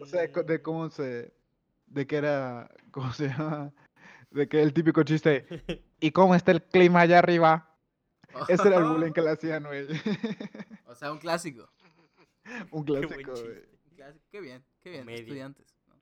O 0.00 0.06
sea, 0.06 0.26
de, 0.26 0.62
cómo 0.62 0.90
se... 0.90 1.32
De 1.86 2.06
que 2.06 2.16
era... 2.16 2.70
¿Cómo 2.90 3.12
se 3.12 3.28
llama? 3.28 3.72
De 4.30 4.48
que 4.48 4.62
el 4.62 4.72
típico 4.72 5.02
chiste... 5.02 5.46
¿Y 6.00 6.10
cómo 6.10 6.34
está 6.34 6.52
el 6.52 6.62
clima 6.62 7.00
allá 7.00 7.18
arriba? 7.18 7.68
Ese 8.48 8.68
era 8.68 8.78
el 8.78 8.84
bullying 8.84 9.12
que 9.12 9.22
le 9.22 9.30
hacían, 9.30 9.64
güey. 9.64 9.86
o 10.86 10.94
sea, 10.94 11.12
un 11.12 11.18
clásico. 11.18 11.70
Un 12.70 12.84
clásico, 12.84 13.32
güey. 13.32 13.72
Qué 14.30 14.40
bien, 14.40 14.64
qué 14.80 14.90
bien, 14.90 15.08
estudiantes. 15.08 15.76
¿no? 15.86 15.94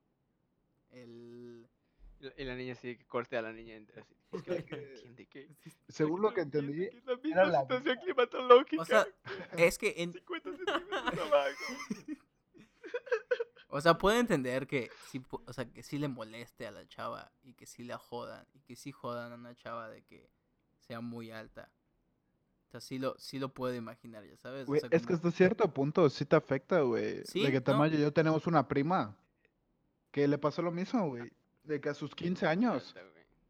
El... 0.91 1.69
Y 2.37 2.45
la- 2.45 2.55
niña 2.55 2.75
sí, 2.75 2.97
que 2.97 3.07
corte 3.07 3.37
a 3.37 3.43
la 3.43 3.53
niña 3.53 3.75
entera. 3.77 4.03
Así. 4.03 4.15
Es 4.33 4.43
que 4.45 4.51
la 4.51 4.57
gente 4.63 4.77
no 4.77 4.87
entiende 4.93 5.27
que. 5.27 5.49
Según 5.89 6.23
lo 6.23 6.31
que 6.33 6.37
no 6.37 6.43
entendí, 6.45 6.89
que 6.89 6.97
es 6.99 7.05
la 7.05 7.13
era 7.13 7.23
misma 7.23 7.45
la 7.47 7.61
situación 7.63 7.85
misma- 7.97 8.03
climatológica. 8.05 8.83
O 8.83 8.85
sea, 8.85 9.07
es 9.57 9.79
que 9.79 9.95
en, 9.99 10.13
50 10.13 10.51
centímetros 10.57 11.27
abajo. 11.27 11.51
O 13.73 13.81
sea, 13.81 13.97
puedo 13.99 14.19
entender 14.19 14.67
que 14.67 14.91
sí, 15.11 15.23
o 15.31 15.53
sea, 15.53 15.65
que 15.65 15.85
sí 15.85 15.99
le 15.99 16.09
moleste 16.09 16.67
a 16.67 16.73
la 16.73 16.89
chava 16.89 17.31
y 17.43 17.55
que 17.55 17.67
sí 17.67 17.85
la 17.85 17.99
jodan 17.99 18.45
y 18.53 18.59
que 18.63 18.75
sí 18.75 18.91
jodan 18.91 19.31
a 19.31 19.37
una 19.37 19.55
chava 19.55 19.89
de 19.89 20.03
que 20.03 20.29
sea 20.81 21.01
muy 21.01 21.31
alta. 21.31 21.71
O 22.67 22.71
sea, 22.73 22.81
sí 22.81 22.99
lo, 22.99 23.17
sí 23.19 23.39
lo 23.39 23.55
puedo 23.55 23.73
imaginar, 23.75 24.25
ya 24.25 24.37
sabes. 24.37 24.69
O 24.69 24.75
sea, 24.75 24.89
es 24.91 25.03
que 25.03 25.07
como- 25.07 25.17
hasta 25.17 25.31
cierto 25.31 25.73
punto 25.73 26.11
sí 26.11 26.25
te 26.25 26.35
afecta, 26.35 26.81
güey. 26.81 27.25
Sí, 27.27 27.43
de 27.45 27.49
que 27.53 27.59
no. 27.59 27.63
Tamayo 27.63 27.97
y 27.97 28.01
yo 28.01 28.13
tenemos 28.13 28.45
una 28.49 28.67
prima 28.67 29.17
que 30.11 30.27
le 30.27 30.37
pasó 30.39 30.63
lo 30.63 30.73
mismo, 30.73 31.07
güey. 31.09 31.31
De 31.71 31.81
que 31.81 31.89
a 31.89 31.95
sus 31.95 32.15
15 32.17 32.47
años 32.47 32.97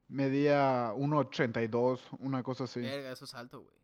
medía 0.09 0.93
1,82, 0.95 2.01
una 2.19 2.43
cosa 2.43 2.65
así. 2.65 2.81
Verga, 2.81 3.13
eso 3.13 3.25
es 3.25 3.35
alto, 3.35 3.61
güey. 3.63 3.75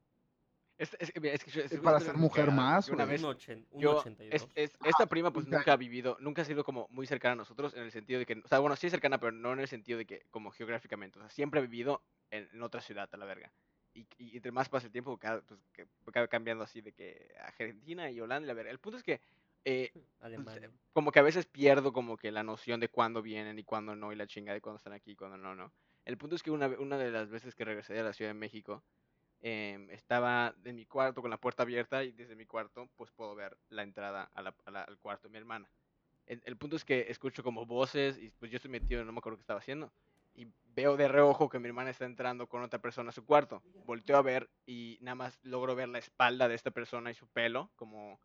Es, 0.79 0.95
es, 1.01 1.11
es 1.15 1.57
es 1.73 1.81
para 1.81 2.01
ser 2.01 2.19
mujer 2.19 2.51
más, 2.51 2.91
Una 2.91 3.05
güey. 3.07 3.17
vez 3.17 3.23
Un 3.25 3.31
ochen- 3.31 3.67
un 3.71 3.81
yo, 3.81 3.97
82. 3.97 4.35
es, 4.35 4.47
es- 4.55 4.79
esta 4.85 5.07
prima 5.07 5.33
pues 5.33 5.47
nunca 5.47 5.73
ha 5.73 5.77
vivido, 5.77 6.19
nunca 6.21 6.43
ha 6.43 6.45
sido 6.45 6.65
como 6.65 6.87
muy 6.91 7.07
cercana 7.07 7.33
a 7.33 7.37
nosotros 7.37 7.73
en 7.73 7.85
el 7.85 7.91
sentido 7.93 8.19
de 8.19 8.27
que, 8.27 8.35
o 8.45 8.47
sea, 8.49 8.59
bueno, 8.59 8.77
sí 8.77 8.89
es 8.89 8.91
cercana, 8.91 9.19
pero 9.19 9.33
no 9.33 9.55
en 9.55 9.61
el 9.61 9.69
sentido 9.69 9.97
de 9.97 10.05
que 10.05 10.27
como 10.31 10.51
geográficamente, 10.51 11.19
o 11.19 11.23
sea, 11.23 11.31
siempre 11.31 11.61
ha 11.61 11.63
vivido 11.63 12.03
en, 12.31 12.47
en 12.53 12.61
otra 12.63 12.83
ciudad 12.83 13.09
a 13.11 13.17
la 13.17 13.25
verga. 13.25 13.51
Y, 13.95 14.07
y 14.19 14.37
entre 14.37 14.53
más 14.53 14.69
pasa 14.69 14.85
el 14.87 14.93
tiempo, 14.93 15.17
cada, 15.17 15.41
pues, 15.41 15.59
que, 15.73 15.87
va 16.15 16.29
cambiando 16.29 16.63
así 16.63 16.83
de 16.83 16.93
que 16.93 17.35
Argentina 17.43 18.11
y 18.11 18.21
Holanda 18.21 18.47
la 18.47 18.53
verga. 18.53 18.71
El 18.71 18.79
punto 18.79 18.99
es 18.99 19.03
que 19.03 19.23
eh, 19.67 19.91
como 20.95 21.13
que 21.13 21.19
a 21.19 21.23
veces 21.23 21.45
pierdo 21.47 21.93
como 21.93 22.17
que 22.17 22.33
la 22.33 22.43
noción 22.43 22.81
de 22.81 22.89
cuándo 22.89 23.21
vienen 23.21 23.59
y 23.59 23.65
cuándo 23.65 23.95
no, 23.95 24.13
y 24.13 24.17
la 24.17 24.27
chingada 24.27 24.55
de 24.55 24.61
cuándo 24.63 24.79
están 24.79 24.95
aquí 24.95 25.11
y 25.13 25.17
cuándo 25.17 25.37
no, 25.37 25.55
¿no? 25.55 25.73
El 26.07 26.17
punto 26.17 26.37
es 26.37 26.43
que 26.43 26.51
una, 26.51 26.69
una 26.69 26.97
de 26.99 27.11
las 27.11 27.29
veces 27.29 27.55
que 27.55 27.65
regresé 27.65 27.93
de 27.93 28.03
la 28.03 28.13
Ciudad 28.13 28.31
de 28.31 28.35
México, 28.35 28.83
em, 29.43 29.91
estaba 29.91 30.55
en 30.65 30.77
mi 30.77 30.87
cuarto 30.87 31.21
con 31.21 31.31
la 31.31 31.37
puerta 31.39 31.63
abierta 31.65 32.03
y 32.05 32.13
desde 32.13 32.35
mi 32.37 32.47
cuarto 32.47 32.89
pues 32.97 33.11
puedo 33.11 33.35
ver 33.35 33.57
la 33.69 33.83
entrada 33.83 34.31
a 34.35 34.43
la- 34.43 34.55
a 34.65 34.71
la- 34.71 34.83
al 34.85 34.99
cuarto 34.99 35.29
de 35.29 35.33
mi 35.33 35.39
hermana. 35.39 35.69
El, 36.27 36.41
el 36.45 36.57
punto 36.57 36.77
es 36.77 36.85
que 36.85 37.07
escucho 37.11 37.43
como 37.43 37.67
voces 37.67 38.19
y 38.19 38.31
pues 38.31 38.51
yo 38.51 38.57
estoy 38.57 38.71
metido, 38.71 39.05
no 39.05 39.13
me 39.13 39.19
acuerdo 39.19 39.37
qué 39.39 39.43
estaba 39.43 39.61
haciendo. 39.61 39.93
Y 40.35 40.47
veo 40.75 40.97
de 40.97 41.09
reojo 41.09 41.49
que 41.49 41.59
mi 41.59 41.69
hermana 41.69 41.91
está 41.91 42.05
entrando 42.05 42.49
con 42.49 42.63
otra 42.63 42.81
persona 42.81 43.11
a 43.11 43.13
su 43.13 43.25
cuarto. 43.25 43.63
Volteo 43.85 44.17
a 44.17 44.23
ver 44.23 44.49
y 44.67 44.99
nada 45.01 45.15
más 45.15 45.39
logro 45.43 45.75
ver 45.75 45.89
la 45.89 45.99
espalda 45.99 46.49
de 46.49 46.55
esta 46.55 46.71
persona 46.71 47.11
y 47.11 47.15
su 47.15 47.27
pelo, 47.29 47.71
como 47.77 48.21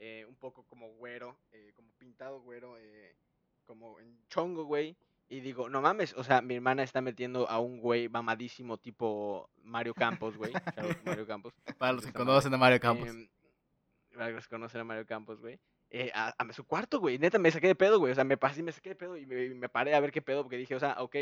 eh, 0.00 0.24
un 0.26 0.36
poco 0.36 0.64
como 0.64 0.88
güero, 0.94 1.38
eh, 1.52 1.72
como 1.76 1.92
pintado 1.98 2.40
güero, 2.40 2.76
eh, 2.78 3.14
como 3.64 4.00
en 4.00 4.18
chongo, 4.28 4.64
güey. 4.64 4.96
Y 5.28 5.40
digo, 5.40 5.68
no 5.68 5.80
mames, 5.80 6.14
o 6.14 6.24
sea, 6.24 6.40
mi 6.42 6.56
hermana 6.56 6.82
está 6.82 7.00
metiendo 7.02 7.48
a 7.48 7.60
un 7.60 7.80
güey 7.80 8.08
mamadísimo 8.08 8.78
tipo 8.78 9.48
Mario 9.62 9.94
Campos, 9.94 10.36
güey. 10.36 10.52
Mario 11.04 11.26
Campos. 11.26 11.54
Para 11.78 11.92
los 11.92 12.04
que 12.06 12.12
conocen 12.12 12.52
a 12.54 12.58
Mario 12.58 12.80
Campos. 12.80 13.08
Em, 13.08 13.28
para 14.14 14.30
los 14.30 14.44
que 14.48 14.50
conocen 14.56 14.80
a 14.80 14.84
Mario 14.84 15.06
Campos, 15.06 15.40
güey. 15.40 15.60
eh, 15.90 16.10
a, 16.14 16.30
a 16.30 16.52
su 16.52 16.64
cuarto, 16.64 17.00
güey. 17.00 17.18
Neta, 17.18 17.38
me 17.38 17.50
saqué 17.50 17.68
de 17.68 17.74
pedo, 17.76 17.98
güey. 18.00 18.12
O 18.12 18.14
sea, 18.14 18.24
me 18.24 18.36
pasé 18.36 18.60
y 18.60 18.64
me 18.64 18.72
saqué 18.72 18.90
de 18.90 18.96
pedo 18.96 19.16
y 19.16 19.26
me, 19.26 19.50
me 19.54 19.68
paré 19.68 19.94
a 19.94 20.00
ver 20.00 20.12
qué 20.12 20.22
pedo 20.22 20.42
porque 20.42 20.56
dije, 20.56 20.74
o 20.74 20.80
sea, 20.80 20.96
ok. 21.02 21.16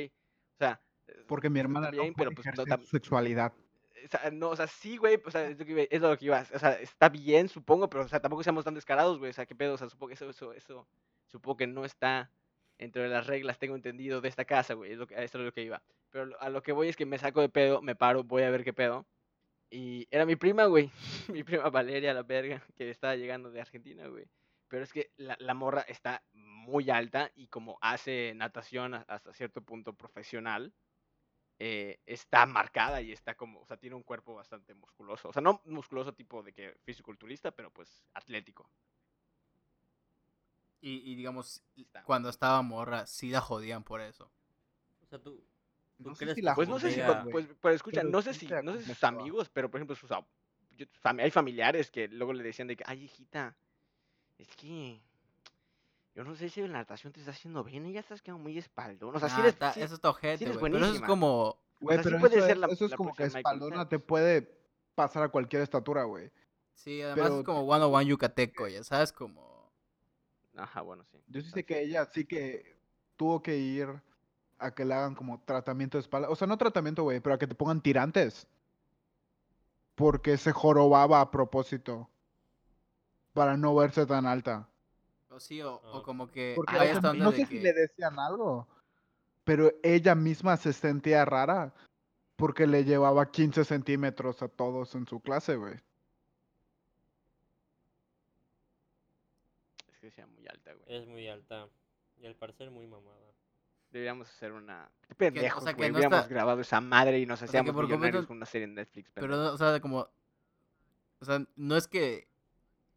O 0.55 0.59
sea, 0.59 0.81
Porque 1.27 1.51
mi 1.51 1.61
hermana 1.61 1.91
bien, 1.91 2.09
no 2.09 2.15
pero 2.17 2.33
puede 2.33 2.35
pues 2.35 2.47
no 2.69 2.85
sexualidad. 2.85 3.53
O 4.05 4.09
sea, 4.09 4.31
no, 4.31 4.51
o 4.51 4.57
sea, 4.57 4.67
sí, 4.67 4.97
güey, 4.97 5.21
o 5.25 5.31
sea, 5.31 5.49
es 5.49 5.59
lo 5.59 5.65
que 5.65 5.73
iba, 5.73 5.83
es 5.83 6.01
lo 6.01 6.17
que 6.19 6.31
o 6.31 6.59
sea, 6.59 6.73
está 6.81 7.09
bien, 7.09 7.49
supongo, 7.49 7.89
pero, 7.89 8.05
o 8.05 8.09
sea, 8.09 8.21
tampoco 8.21 8.43
seamos 8.43 8.65
tan 8.65 8.75
descarados, 8.75 9.19
güey, 9.19 9.31
o 9.31 9.35
sea, 9.35 9.47
qué 9.47 9.55
pedo, 9.55 9.75
o 9.75 9.79
sea, 9.79 9.89
supongo 9.89 10.09
que 10.09 10.15
eso, 10.15 10.31
eso, 10.31 10.53
eso, 10.53 10.89
supongo 11.27 11.57
que 11.59 11.67
no 11.67 11.85
está 11.85 12.31
dentro 12.79 13.03
de 13.03 13.09
las 13.09 13.27
reglas, 13.27 13.59
tengo 13.59 13.75
entendido, 13.77 14.21
de 14.21 14.29
esta 14.29 14.45
casa, 14.45 14.75
güey, 14.75 14.93
es 14.93 14.99
lo 14.99 15.07
que, 15.07 15.15
eso 15.23 15.39
es 15.39 15.45
lo 15.45 15.53
que 15.53 15.63
iba. 15.63 15.83
Pero 16.11 16.39
a 16.41 16.49
lo 16.49 16.63
que 16.63 16.73
voy 16.73 16.89
es 16.89 16.97
que 16.97 17.07
me 17.07 17.19
saco 17.19 17.41
de 17.41 17.49
pedo, 17.49 17.83
me 17.83 17.97
paro, 17.97 18.25
voy 18.25 18.43
a 18.43 18.51
ver 18.51 18.65
qué 18.65 18.73
pedo, 18.73 19.07
y 19.71 20.07
era 20.11 20.25
mi 20.27 20.37
prima, 20.37 20.65
güey, 20.67 20.91
mi 21.29 21.45
prima 21.45 21.69
Valeria, 21.71 22.15
la 22.15 22.23
verga, 22.23 22.63
que 22.77 22.91
estaba 22.91 23.17
llegando 23.17 23.51
de 23.51 23.61
Argentina, 23.61 24.07
güey. 24.09 24.27
Pero 24.69 24.85
es 24.85 24.93
que 24.93 25.11
la, 25.17 25.37
la 25.41 25.55
morra 25.55 25.83
está 25.83 26.23
muy 26.33 26.91
alta 26.91 27.31
y 27.35 27.49
como 27.49 27.79
hace 27.81 28.35
natación 28.35 28.95
hasta 28.95 29.33
cierto 29.33 29.63
punto 29.63 29.95
profesional, 29.95 30.75
eh, 31.59 31.99
está 32.07 32.47
marcada 32.47 33.01
y 33.03 33.13
está 33.13 33.35
como, 33.35 33.61
o 33.61 33.67
sea, 33.67 33.77
tiene 33.77 33.97
un 33.97 34.03
cuerpo 34.03 34.35
bastante 34.35 34.75
musculoso. 34.75 35.29
O 35.29 35.33
sea, 35.33 35.43
no 35.43 35.61
musculoso 35.65 36.15
tipo 36.15 36.43
de 36.43 36.53
que 36.53 36.77
fisiculturista, 36.85 37.51
pero 37.51 37.71
pues 37.71 38.05
atlético. 38.15 38.71
Y, 40.81 41.11
y 41.11 41.17
digamos, 41.17 41.63
Está 41.77 42.03
cuando 42.05 42.29
estaba 42.29 42.63
morra, 42.63 43.07
sí 43.07 43.31
la 43.31 43.41
jodían 43.41 43.83
por 43.83 44.01
eso. 44.01 44.31
O 45.03 45.07
sea, 45.07 45.19
tú. 45.19 45.43
¿Tú 46.01 46.11
No 46.11 46.15
sé 46.15 46.25
crees 46.25 46.37
si 46.37 46.43
la 46.43 46.55
Pues 46.55 46.69
no 46.69 46.79
sé 46.79 46.93
si, 46.93 47.01
pues, 47.33 47.49
pues 47.61 47.75
escucha, 47.75 48.03
pero 48.03 48.11
no 48.13 48.23
sé 48.23 48.33
si, 48.33 48.47
no 48.47 48.73
sé 48.73 48.83
si 48.83 48.87
sus 48.95 49.03
amigos, 49.03 49.49
pero 49.49 49.69
por 49.69 49.81
ejemplo 49.81 49.97
sus, 49.97 50.11
ab- 50.13 50.27
yo- 50.77 50.87
hay 51.03 51.31
familiares 51.33 51.91
que 51.91 52.07
luego 52.07 52.33
le 52.33 52.45
decían 52.45 52.69
de 52.69 52.77
que, 52.77 52.85
ay 52.87 53.03
hijita, 53.03 53.57
es 54.39 54.47
que 54.55 55.01
yo 56.19 56.25
no 56.25 56.35
sé 56.35 56.49
si 56.49 56.61
la 56.63 56.67
natación 56.67 57.13
te 57.13 57.21
está 57.21 57.31
haciendo 57.31 57.63
bien, 57.63 57.87
y 57.87 57.93
ya 57.93 58.01
estás 58.01 58.21
quedando 58.21 58.43
muy 58.43 58.59
espaldón. 58.59 59.15
O 59.15 59.21
sea, 59.21 59.29
sí 59.29 59.37
Nah, 59.37 59.43
eres, 59.43 59.57
ta- 59.57 59.73
sí- 59.73 59.83
eso 59.83 59.95
está 59.95 60.11
ojete, 60.11 60.47
eres. 60.47 60.59
Pero 60.59 60.79
eso 60.79 60.93
es 60.95 61.01
como. 61.03 61.63
Güey, 61.79 61.95
sea, 61.97 62.03
sí 62.03 62.09
pero 62.09 62.21
puede 62.21 62.37
eso, 62.39 62.47
ser 62.47 62.57
es, 62.57 62.61
la- 62.61 62.67
eso 62.67 62.85
es 62.87 62.91
la 62.91 62.97
como 62.97 63.15
que 63.15 63.23
espaldona 63.23 63.89
te 63.89 64.01
puede 64.01 64.59
pasar 64.97 65.23
a 65.23 65.29
cualquier 65.29 65.63
estatura, 65.63 66.03
güey. 66.03 66.33
Sí, 66.75 67.01
además 67.03 67.31
es 67.35 67.45
como 67.45 67.61
one 67.61 67.85
on 67.85 67.95
one 67.95 68.07
yucateco, 68.07 68.67
ya 68.67 68.83
sabes, 68.83 69.13
como. 69.13 69.73
Ajá, 70.57 70.81
bueno, 70.81 71.05
sí. 71.05 71.19
Yo 71.29 71.41
sí 71.41 71.47
está 71.47 71.55
sé 71.61 71.65
que 71.65 71.83
ella 71.83 72.05
sí 72.07 72.25
que 72.25 72.77
tuvo 73.17 73.41
que 73.41 73.57
ir 73.57 73.89
a 74.59 74.75
que 74.75 74.85
le 74.85 74.95
hagan 74.95 75.15
como 75.15 75.41
tratamiento 75.43 75.99
de 75.99 76.03
espalda. 76.03 76.29
O 76.31 76.35
sea, 76.35 76.49
no 76.49 76.59
tratamiento, 76.59 77.05
güey, 77.05 77.21
pero 77.21 77.37
a 77.37 77.39
que 77.39 77.47
te 77.47 77.55
pongan 77.55 77.81
tirantes. 77.81 78.49
Porque 79.95 80.37
se 80.37 80.51
jorobaba 80.51 81.21
a 81.21 81.31
propósito. 81.31 82.11
Para 83.35 83.57
no 83.57 83.73
verse 83.77 84.05
tan 84.05 84.27
alta. 84.27 84.69
O 85.39 85.41
sí, 85.41 85.63
o, 85.63 85.77
o 85.77 85.99
Ah. 85.99 86.03
como 86.03 86.27
que 86.31 86.53
Porque 86.57 86.75
o 86.77 87.01
sea, 87.01 87.13
no 87.15 87.31
de 87.31 87.37
sé 87.37 87.43
que. 87.45 87.47
si 87.47 87.61
le 87.61 87.73
decían 87.73 88.19
algo. 88.19 88.67
Pero 89.45 89.73
ella 89.85 90.15
misma 90.17 90.57
se 90.57 90.73
sentía 90.73 91.25
rara. 91.25 91.73
Porque 92.37 92.67
le 92.67 92.85
llevaba 92.85 93.31
15 93.31 93.65
centímetros 93.65 94.43
a 94.43 94.49
todos 94.49 94.95
en 94.97 95.07
su 95.07 95.21
clase, 95.21 95.57
güey. 95.57 95.75
Es 99.91 99.99
que 100.01 100.11
sea 100.11 100.27
muy 100.27 100.47
alta, 100.47 100.73
güey. 100.75 100.85
Es 100.89 101.07
muy 101.07 101.29
alta. 101.29 101.69
Y 102.21 102.27
al 102.27 102.35
parecer 102.35 102.71
muy 102.71 102.87
mamada. 102.87 103.17
Deberíamos 103.91 104.29
hacer 104.29 104.53
una. 104.53 104.91
Qué 105.09 105.15
pendejos, 105.15 105.63
sea, 105.65 105.73
que 105.73 105.79
güey. 105.79 105.91
no 105.91 105.99
Hubiéramos 105.99 106.19
está- 106.25 106.29
grabado 106.35 106.61
esa 106.61 106.81
madre 106.81 107.19
y 107.21 107.27
nos 107.27 107.39
sea, 107.39 107.49
hacíamos 107.49 107.73
por 107.73 107.85
completo- 107.85 107.99
millonarios 107.99 108.27
con 108.27 108.37
una 108.37 108.47
serie 108.47 108.65
en 108.67 108.75
Netflix. 108.75 109.11
Pero, 109.15 109.53
o 109.53 109.57
sea, 109.57 109.81
como. 109.81 110.09
O 111.21 111.25
sea, 111.25 111.45
no 111.57 111.77
es 111.77 111.89
que. 111.89 112.29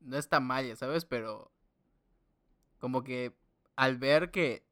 No 0.02 0.18
está 0.18 0.40
mal, 0.40 0.76
sabes, 0.78 1.06
pero. 1.06 1.52
Como 2.82 3.04
que 3.06 3.34
al 3.78 3.96
ver 3.98 4.30
que. 4.32 4.66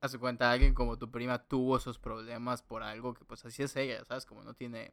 Hace 0.00 0.18
cuenta, 0.18 0.50
alguien 0.50 0.74
como 0.74 0.98
tu 0.98 1.10
prima 1.10 1.38
tuvo 1.46 1.76
esos 1.76 1.98
problemas 1.98 2.62
por 2.62 2.82
algo 2.82 3.14
que, 3.14 3.24
pues 3.24 3.44
así 3.44 3.62
es 3.62 3.74
ella, 3.76 4.04
¿sabes? 4.04 4.26
Como 4.26 4.42
no 4.42 4.54
tiene. 4.54 4.92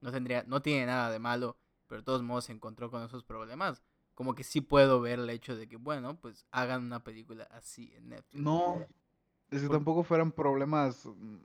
No 0.00 0.12
tendría. 0.12 0.42
No 0.46 0.60
tiene 0.60 0.86
nada 0.86 1.10
de 1.10 1.18
malo, 1.18 1.56
pero 1.86 2.00
de 2.02 2.04
todos 2.04 2.22
modos 2.22 2.44
se 2.44 2.52
encontró 2.52 2.90
con 2.90 3.02
esos 3.02 3.24
problemas. 3.24 3.82
Como 4.14 4.34
que 4.34 4.44
sí 4.44 4.60
puedo 4.60 5.00
ver 5.00 5.18
el 5.20 5.30
hecho 5.30 5.56
de 5.56 5.68
que, 5.68 5.76
bueno, 5.76 6.18
pues 6.20 6.46
hagan 6.50 6.84
una 6.84 7.02
película 7.04 7.44
así 7.50 7.92
en 7.94 8.08
Netflix. 8.10 8.42
No. 8.42 8.86
Es 9.50 9.60
que 9.62 9.68
Por- 9.68 9.76
tampoco 9.76 10.02
fueran 10.04 10.32
problemas. 10.32 11.04
mm, 11.06 11.38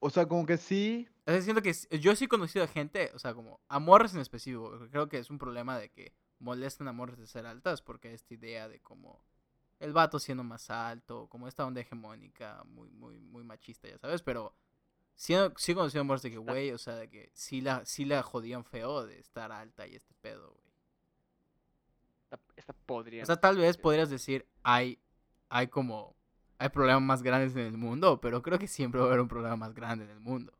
O 0.00 0.10
sea, 0.10 0.26
como 0.26 0.46
que 0.46 0.56
sí. 0.56 1.08
O 1.26 1.30
sea, 1.32 1.42
siento 1.42 1.60
que 1.62 1.72
yo 2.00 2.14
sí 2.16 2.24
he 2.24 2.28
conocido 2.28 2.64
a 2.64 2.68
gente, 2.68 3.10
o 3.14 3.18
sea, 3.18 3.34
como 3.34 3.60
a 3.68 3.78
morras 3.78 4.14
en 4.14 4.20
específico. 4.20 4.78
Creo 4.90 5.08
que 5.08 5.18
es 5.18 5.28
un 5.28 5.38
problema 5.38 5.76
de 5.78 5.90
que 5.90 6.14
molestan 6.38 6.88
a 6.88 6.92
morras 6.92 7.18
de 7.18 7.26
ser 7.26 7.46
altas 7.46 7.82
porque 7.82 8.14
esta 8.14 8.34
idea 8.34 8.68
de 8.68 8.80
como 8.80 9.24
el 9.80 9.92
vato 9.92 10.18
siendo 10.18 10.42
más 10.44 10.70
alto, 10.70 11.28
como 11.28 11.46
esta 11.48 11.64
onda 11.64 11.80
hegemónica, 11.80 12.62
muy, 12.64 12.90
muy, 12.90 13.18
muy 13.18 13.44
machista, 13.44 13.88
ya 13.88 13.98
sabes. 13.98 14.22
Pero 14.22 14.54
sí, 15.14 15.34
sí 15.56 15.72
he 15.72 15.74
conocido 15.74 16.00
a 16.00 16.04
morras 16.04 16.22
de 16.22 16.30
que, 16.30 16.38
güey, 16.38 16.72
o 16.72 16.78
sea, 16.78 16.96
de 16.96 17.08
que 17.08 17.30
sí 17.34 17.60
la, 17.60 17.84
sí 17.84 18.04
la 18.04 18.22
jodían 18.22 18.64
feo 18.64 19.06
de 19.06 19.18
estar 19.20 19.52
alta 19.52 19.86
y 19.86 19.94
este 19.94 20.14
pedo, 20.20 20.50
güey. 20.52 20.68
Esta, 22.24 22.40
esta 22.56 22.72
podría. 22.72 23.22
O 23.22 23.26
sea, 23.26 23.36
tal 23.36 23.56
vez 23.56 23.78
podrías 23.78 24.10
decir, 24.10 24.46
hay, 24.62 25.00
hay 25.48 25.68
como, 25.68 26.16
hay 26.58 26.68
problemas 26.68 27.02
más 27.02 27.22
grandes 27.22 27.54
en 27.56 27.66
el 27.66 27.78
mundo, 27.78 28.20
pero 28.20 28.42
creo 28.42 28.58
que 28.58 28.66
siempre 28.68 29.00
va 29.00 29.06
a 29.06 29.08
haber 29.08 29.20
un 29.20 29.28
problema 29.28 29.56
más 29.56 29.74
grande 29.74 30.04
en 30.04 30.10
el 30.10 30.20
mundo. 30.20 30.52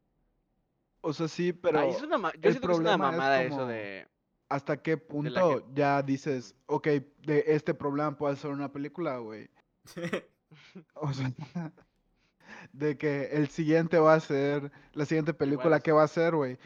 O 1.00 1.12
sea, 1.12 1.28
sí, 1.28 1.52
pero. 1.52 1.80
Ay, 1.80 1.90
es 1.90 2.02
una 2.02 2.18
ma- 2.18 2.32
yo 2.32 2.40
el 2.42 2.52
siento 2.52 2.68
que 2.68 2.74
es 2.74 2.80
una 2.80 2.92
es 2.92 2.98
mamada 2.98 3.42
eso 3.42 3.66
de. 3.66 3.97
¿Hasta 4.48 4.80
qué 4.82 4.96
punto 4.96 5.58
que- 5.66 5.74
ya 5.74 6.02
dices, 6.02 6.54
ok, 6.66 6.86
de 7.26 7.44
este 7.48 7.74
problema 7.74 8.16
puede 8.16 8.36
ser 8.36 8.50
una 8.50 8.72
película, 8.72 9.18
güey? 9.18 9.48
O 10.94 11.12
sea, 11.12 11.30
de 12.72 12.96
que 12.96 13.24
el 13.32 13.48
siguiente 13.48 13.98
va 13.98 14.14
a 14.14 14.20
ser, 14.20 14.72
la 14.94 15.04
siguiente 15.04 15.34
película 15.34 15.76
es. 15.76 15.82
que 15.82 15.92
va 15.92 16.02
a 16.04 16.08
ser, 16.08 16.34
güey, 16.34 16.56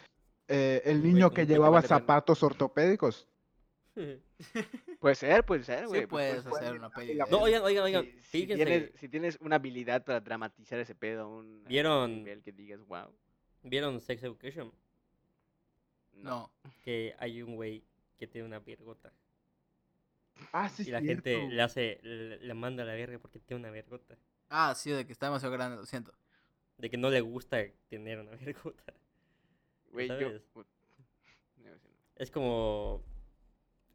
eh, 0.49 0.83
el 0.85 1.03
niño 1.03 1.31
que 1.33 1.47
llevaba 1.47 1.83
zapatos 1.83 2.43
ortopédicos. 2.43 3.27
Puede 5.01 5.15
ser, 5.17 5.45
puede 5.45 5.65
ser, 5.65 5.81
Sí 5.81 5.87
güey. 5.87 6.07
pues, 6.07 6.29
puedes 6.31 6.45
puede- 6.45 6.65
hacer 6.67 6.79
una 6.79 6.91
peli. 6.91 7.15
la- 7.15 7.25
de 7.25 7.31
no, 7.33 7.39
oigan, 7.41 7.63
oigan, 7.63 7.85
oigan. 7.85 8.05
si, 8.23 8.41
si 8.43 8.47
tienes, 8.47 8.91
si 8.95 9.09
tienes 9.09 9.37
una 9.41 9.57
habilidad 9.57 10.05
para 10.05 10.21
dramatizar 10.21 10.79
ese 10.79 10.95
pedo, 10.95 11.29
un 11.29 11.65
¿Vieron? 11.65 12.15
nivel 12.15 12.43
que 12.43 12.53
digas, 12.53 12.81
wow. 12.87 13.09
¿Vieron 13.65 14.01
Sex 14.01 14.23
Education? 14.23 14.73
No. 16.15 16.51
Que 16.83 17.15
hay 17.19 17.43
un 17.43 17.57
güey 17.57 17.85
que 18.19 18.27
tiene 18.27 18.47
una 18.47 18.59
vergota. 18.61 19.13
Ah, 20.53 20.69
sí, 20.69 20.85
y 20.87 20.91
la 20.91 21.01
cierto. 21.01 21.31
gente 21.31 21.49
le 21.49 21.63
hace, 21.63 21.99
le, 22.03 22.39
le 22.39 22.55
manda 22.55 22.83
a 22.83 22.87
la 22.87 22.95
verga 22.95 23.19
porque 23.19 23.39
tiene 23.39 23.61
una 23.61 23.71
vergota. 23.71 24.17
Ah, 24.49 24.75
sí, 24.75 24.91
de 24.91 25.07
que 25.07 25.13
está 25.13 25.27
demasiado 25.27 25.53
grande, 25.53 25.77
lo 25.77 25.87
siento. 25.87 26.13
De 26.79 26.91
que 26.91 26.97
no 26.99 27.11
le 27.11 27.21
gusta 27.21 27.59
tener 27.89 28.21
una 28.21 28.33
vergota. 28.37 28.93
Güey, 29.93 30.09
sí. 30.09 30.25
Es 32.17 32.31
como. 32.31 33.03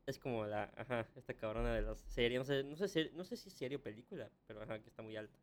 Es 0.06 0.20
como 0.20 0.46
la. 0.46 0.72
Ajá, 0.76 1.08
esta 1.16 1.34
cabrona 1.34 1.74
de 1.74 1.82
las 1.82 2.00
series. 2.00 2.40
No 2.40 2.46
sé, 2.46 2.64
no 2.64 2.76
sé, 2.76 2.88
si, 2.88 3.10
no 3.14 3.24
sé 3.24 3.38
si 3.38 3.50
es 3.50 3.56
serie 3.56 3.78
o 3.78 3.82
película, 3.82 4.30
pero 4.48 4.62
ajá, 4.62 4.80
que 4.80 4.90
está 4.90 5.02
muy 5.04 5.16
alta. 5.18 5.38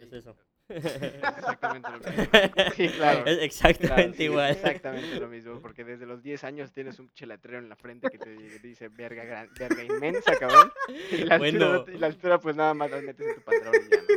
Es 0.00 0.12
eso. 0.12 0.36
Exactamente 0.68 1.90
lo 1.90 1.98
mismo. 1.98 2.12
Sí, 2.76 2.88
claro. 2.88 3.18
Es 3.20 3.24
Claro, 3.24 3.40
exactamente 3.42 4.16
sí, 4.16 4.24
es 4.24 4.30
igual. 4.30 4.50
Exactamente 4.50 5.20
lo 5.20 5.28
mismo, 5.28 5.60
porque 5.60 5.84
desde 5.84 6.06
los 6.06 6.22
10 6.22 6.44
años 6.44 6.72
tienes 6.72 6.98
un 6.98 7.10
chelatrero 7.12 7.58
en 7.58 7.68
la 7.68 7.76
frente 7.76 8.08
que 8.10 8.18
te 8.18 8.30
dice 8.60 8.88
verga, 8.88 9.24
gran, 9.24 9.48
verga 9.58 9.82
inmensa, 9.84 10.36
cabrón. 10.38 10.72
Y 11.10 11.18
la, 11.18 11.34
altura, 11.36 11.68
Bueno. 11.68 11.84
y 11.88 11.98
la 11.98 12.06
altura, 12.06 12.38
pues 12.38 12.56
nada 12.56 12.74
más 12.74 12.90
la 12.90 13.00
metes 13.00 13.26
en 13.26 13.34
tu 13.34 13.42
pantalón 13.42 13.74
y 13.86 13.90
ya, 13.90 14.00
¿no? 14.00 14.12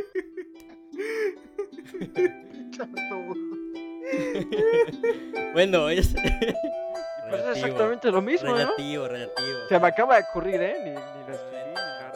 bueno, 5.52 5.88
es. 5.88 6.10
Y 6.10 6.14
pues 6.14 7.40
es 7.40 7.46
relativo, 7.46 7.52
exactamente 7.52 8.10
lo 8.10 8.22
mismo, 8.22 8.50
¿no? 8.50 8.56
Relativo, 8.56 9.08
relativo. 9.08 9.58
Se 9.68 9.80
me 9.80 9.88
acaba 9.88 10.16
de 10.16 10.24
ocurrir, 10.30 10.62
¿eh? 10.62 10.76
Ni, 10.84 10.90
ni 10.90 11.26
lo 11.26 11.34
escribí 11.34 11.64
ni 11.66 11.74
nada. 11.74 12.12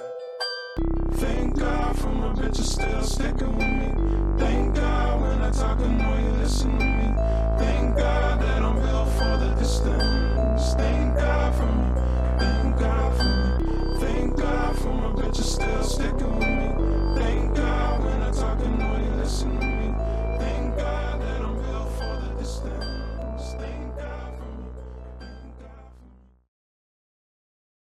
Thank 1.19 1.59
God 1.59 1.97
for 1.97 2.11
my 2.13 2.29
bitches 2.41 2.73
still 2.73 3.03
sticking 3.03 3.57
with 3.57 3.67
me. 3.67 4.10
the 5.81 5.89
more 5.89 6.21
you 6.21 6.31
listen, 6.33 7.00